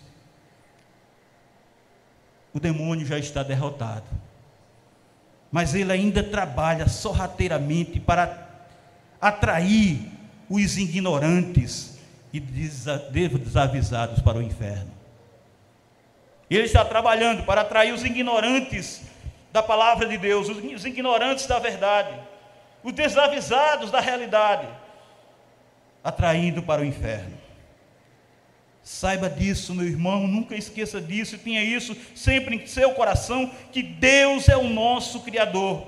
O 2.53 2.59
demônio 2.59 3.05
já 3.05 3.17
está 3.17 3.43
derrotado. 3.43 4.05
Mas 5.51 5.73
ele 5.73 5.91
ainda 5.91 6.23
trabalha 6.23 6.87
sorrateiramente 6.87 7.99
para 7.99 8.49
atrair 9.19 10.11
os 10.49 10.77
ignorantes 10.77 11.97
e 12.31 12.39
desavisados 12.39 14.21
para 14.21 14.37
o 14.37 14.41
inferno. 14.41 14.91
Ele 16.49 16.63
está 16.63 16.83
trabalhando 16.83 17.43
para 17.43 17.61
atrair 17.61 17.93
os 17.93 18.03
ignorantes 18.03 19.01
da 19.51 19.63
palavra 19.63 20.07
de 20.07 20.17
Deus, 20.17 20.49
os 20.49 20.85
ignorantes 20.85 21.45
da 21.47 21.59
verdade 21.59 22.19
os 22.83 22.91
desavisados 22.91 23.89
da 23.89 23.99
realidade, 24.01 24.67
atraindo 26.03 26.61
para 26.61 26.81
o 26.81 26.85
inferno. 26.85 27.37
Saiba 28.83 29.29
disso, 29.29 29.73
meu 29.73 29.87
irmão, 29.87 30.27
nunca 30.27 30.57
esqueça 30.57 30.99
disso 30.99 31.37
tenha 31.37 31.63
isso 31.63 31.95
sempre 32.13 32.55
em 32.55 32.67
seu 32.67 32.91
coração: 32.93 33.49
que 33.71 33.81
Deus 33.81 34.49
é 34.49 34.57
o 34.57 34.67
nosso 34.67 35.21
Criador, 35.21 35.87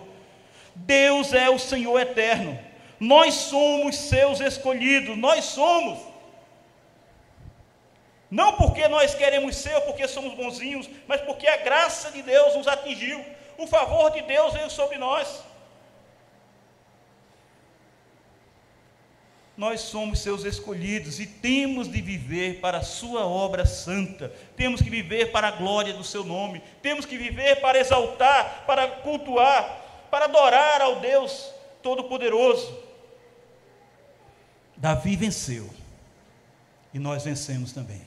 Deus 0.73 1.34
é 1.34 1.49
o 1.49 1.60
Senhor 1.60 1.99
eterno, 1.99 2.58
nós 2.97 3.34
somos 3.34 3.97
seus 3.97 4.39
escolhidos, 4.39 5.17
nós 5.17 5.43
somos. 5.43 5.99
Não 8.32 8.54
porque 8.54 8.88
nós 8.88 9.13
queremos 9.13 9.56
ser 9.58 9.75
ou 9.75 9.82
porque 9.82 10.08
somos 10.08 10.34
bonzinhos, 10.34 10.89
mas 11.08 11.21
porque 11.21 11.47
a 11.47 11.58
graça 11.58 12.12
de 12.12 12.21
Deus 12.21 12.56
nos 12.56 12.67
atingiu, 12.67 13.23
o 13.58 13.67
favor 13.67 14.10
de 14.12 14.21
Deus 14.21 14.54
veio 14.54 14.69
sobre 14.69 14.97
nós. 14.97 15.43
Nós 19.57 19.79
somos 19.81 20.19
seus 20.19 20.43
escolhidos 20.43 21.19
e 21.19 21.25
temos 21.25 21.89
de 21.89 22.01
viver 22.01 22.59
para 22.59 22.79
a 22.79 22.83
sua 22.83 23.25
obra 23.25 23.65
santa, 23.65 24.33
temos 24.57 24.81
que 24.81 24.89
viver 24.89 25.31
para 25.31 25.47
a 25.47 25.51
glória 25.51 25.93
do 25.93 26.03
seu 26.03 26.25
nome, 26.25 26.61
temos 26.81 27.05
que 27.05 27.17
viver 27.17 27.61
para 27.61 27.79
exaltar, 27.79 28.65
para 28.67 28.87
cultuar, 28.87 30.07
para 30.11 30.25
adorar 30.25 30.81
ao 30.81 30.99
Deus 30.99 31.49
Todo-Poderoso. 31.81 32.77
Davi 34.75 35.15
venceu 35.15 35.69
e 36.93 36.99
nós 36.99 37.23
vencemos 37.23 37.71
também. 37.71 38.01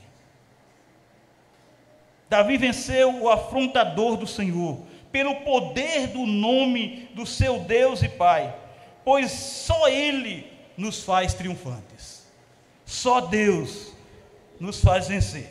Davi 2.29 2.59
venceu 2.59 3.23
o 3.23 3.31
afrontador 3.31 4.19
do 4.19 4.27
Senhor, 4.27 4.83
pelo 5.11 5.37
poder 5.37 6.09
do 6.09 6.27
nome 6.27 7.09
do 7.15 7.25
seu 7.25 7.61
Deus 7.61 8.03
e 8.03 8.09
Pai, 8.11 8.55
pois 9.03 9.31
só 9.31 9.89
Ele 9.89 10.58
nos 10.79 11.03
faz 11.03 11.35
triunfantes. 11.35 12.23
Só 12.87 13.21
Deus 13.21 13.93
nos 14.61 14.81
faz 14.81 15.09
vencer. 15.09 15.51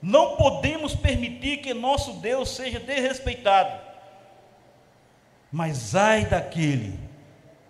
Não 0.00 0.34
podemos 0.36 0.96
permitir 0.96 1.58
que 1.58 1.74
nosso 1.74 2.14
Deus 2.14 2.48
seja 2.48 2.80
desrespeitado. 2.80 3.78
Mas 5.52 5.94
ai 5.94 6.24
daquele 6.24 6.98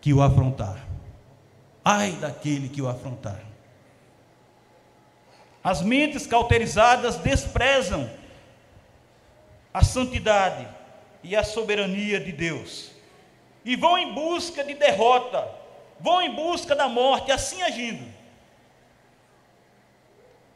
que 0.01 0.15
o 0.15 0.23
afrontar. 0.23 0.87
Ai 1.85 2.13
daquele 2.13 2.69
que 2.69 2.81
o 2.81 2.89
afrontar. 2.89 3.41
As 5.63 5.83
mentes 5.83 6.27
cauterizadas 6.27 7.17
desprezam 7.17 8.09
a 9.75 9.83
santidade 9.83 10.69
e 11.23 11.35
a 11.35 11.43
soberania 11.43 12.21
de 12.21 12.31
Deus 12.31 12.93
e 13.65 13.77
vão 13.77 13.99
em 13.99 14.13
busca 14.13 14.65
de 14.65 14.75
derrota 14.75 15.62
vão 16.03 16.21
em 16.21 16.35
busca 16.35 16.75
da 16.75 16.89
morte, 16.89 17.31
assim 17.31 17.63
agindo. 17.63 18.05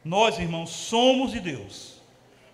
Nós, 0.03 0.37
irmãos, 0.37 0.69
somos 0.69 1.31
de 1.31 1.39
Deus. 1.39 2.01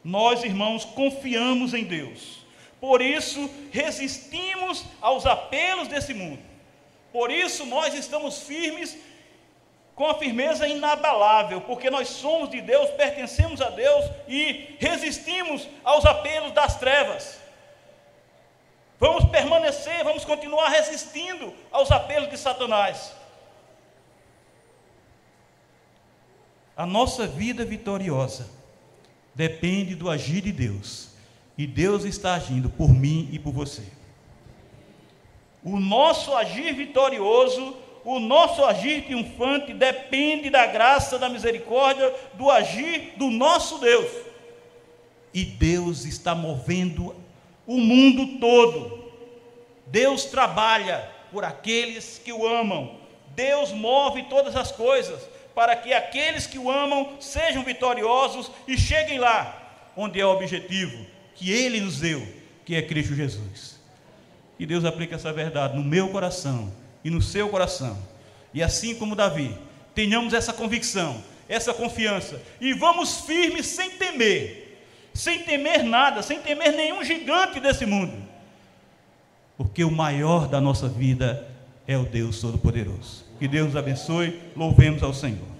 Nós, 0.03 0.43
irmãos, 0.43 0.86
confiamos 0.86 1.73
em 1.73 1.84
Deus. 1.84 2.39
Por 2.79 3.01
isso, 3.01 3.49
resistimos 3.71 4.86
aos 5.01 5.25
apelos 5.25 5.88
desse 5.88 6.13
mundo. 6.13 6.41
Por 7.12 7.32
isso, 7.32 7.65
nós 7.65 7.93
estamos 7.93 8.43
firmes 8.43 8.97
com 9.95 10.08
a 10.08 10.15
firmeza 10.15 10.67
inabalável, 10.67 11.62
porque 11.62 11.89
nós 11.89 12.08
somos 12.10 12.49
de 12.49 12.60
Deus, 12.62 12.89
pertencemos 12.91 13.62
a 13.62 13.69
Deus 13.69 14.06
e 14.27 14.75
resistimos 14.79 15.67
aos 15.84 16.06
apelos 16.06 16.51
das 16.51 16.77
trevas. 16.77 17.39
Vamos 19.04 19.26
permanecer, 19.26 20.02
vamos 20.02 20.24
continuar 20.24 20.70
resistindo 20.70 21.54
aos 21.74 21.92
apelos 21.92 22.30
de 22.30 22.38
Satanás. 22.38 23.13
A 26.74 26.86
nossa 26.86 27.28
vida 27.28 27.66
vitoriosa 27.66 28.50
depende 29.36 29.94
do 29.94 30.10
agir 30.10 30.39
de 30.39 30.54
Deus. 30.54 31.10
E 31.58 31.68
Deus 31.68 32.06
está 32.06 32.36
agindo 32.36 32.70
por 32.70 32.94
mim 32.94 33.28
e 33.34 33.38
por 33.38 33.52
você. 33.52 33.84
O 35.62 35.82
nosso 35.82 36.34
agir 36.34 36.74
vitorioso, 36.74 37.76
o 38.06 38.22
nosso 38.22 38.63
agir 38.63 39.04
triunfante 39.04 39.74
depende 39.74 40.50
da 40.50 40.66
graça, 40.66 41.20
da 41.20 41.28
misericórdia, 41.28 42.10
do 42.36 42.50
agir 42.50 43.16
do 43.18 43.30
nosso 43.30 43.80
Deus. 43.80 44.10
E 45.34 45.44
Deus 45.44 46.06
está 46.06 46.34
movendo 46.34 47.13
o 47.65 47.78
mundo 47.78 48.39
todo. 48.39 49.04
Deus 49.88 50.26
trabalha 50.26 51.10
por 51.32 51.43
aqueles 51.43 52.21
que 52.23 52.32
o 52.32 52.47
amam. 52.47 52.97
Deus 53.36 53.71
move 53.71 54.23
todas 54.23 54.56
as 54.56 54.71
coisas 54.71 55.21
para 55.56 55.76
que 55.76 55.93
aqueles 55.93 56.47
que 56.47 56.58
o 56.58 56.69
amam 56.69 57.17
sejam 57.19 57.63
vitoriosos 57.63 58.49
e 58.67 58.78
cheguem 58.78 59.19
lá 59.19 59.60
onde 59.95 60.19
é 60.19 60.26
o 60.26 60.32
objetivo 60.32 61.06
que 61.36 61.52
ele 61.52 61.80
nos 61.80 61.99
deu, 61.99 62.26
que 62.65 62.76
é 62.76 62.82
Cristo 62.82 63.15
Jesus. 63.15 63.80
Que 64.58 64.65
Deus 64.65 64.86
aplique 64.86 65.13
essa 65.13 65.34
verdade 65.34 65.76
no 65.76 65.84
meu 65.84 66.10
coração 66.10 66.73
e 67.04 67.10
no 67.10 67.21
seu 67.21 67.49
coração. 67.49 67.97
E 68.54 68.62
assim 68.62 68.95
como 68.95 69.15
Davi, 69.15 69.56
tenhamos 69.95 70.34
essa 70.34 70.54
convicção, 70.54 71.23
essa 71.49 71.73
confiança 71.73 72.41
e 72.62 72.73
vamos 72.73 73.21
firmes 73.21 73.65
sem 73.65 73.91
temer 73.91 74.62
sem 75.13 75.43
temer 75.43 75.84
nada, 75.84 76.21
sem 76.21 76.39
temer 76.39 76.71
nenhum 76.73 77.04
gigante 77.04 77.60
desse 77.60 77.86
mundo, 77.86 78.13
porque 79.58 79.84
o 79.84 79.91
maior 79.91 80.47
da 80.47 80.60
nossa 80.60 80.88
vida 80.88 81.47
é 81.88 81.97
o 81.97 82.04
Deus 82.04 82.41
Todo-Poderoso. 82.41 83.26
Que 83.39 83.47
Deus 83.47 83.67
nos 83.67 83.76
abençoe, 83.76 84.41
louvemos 84.56 85.04
ao 85.04 85.13
Senhor. 85.13 85.53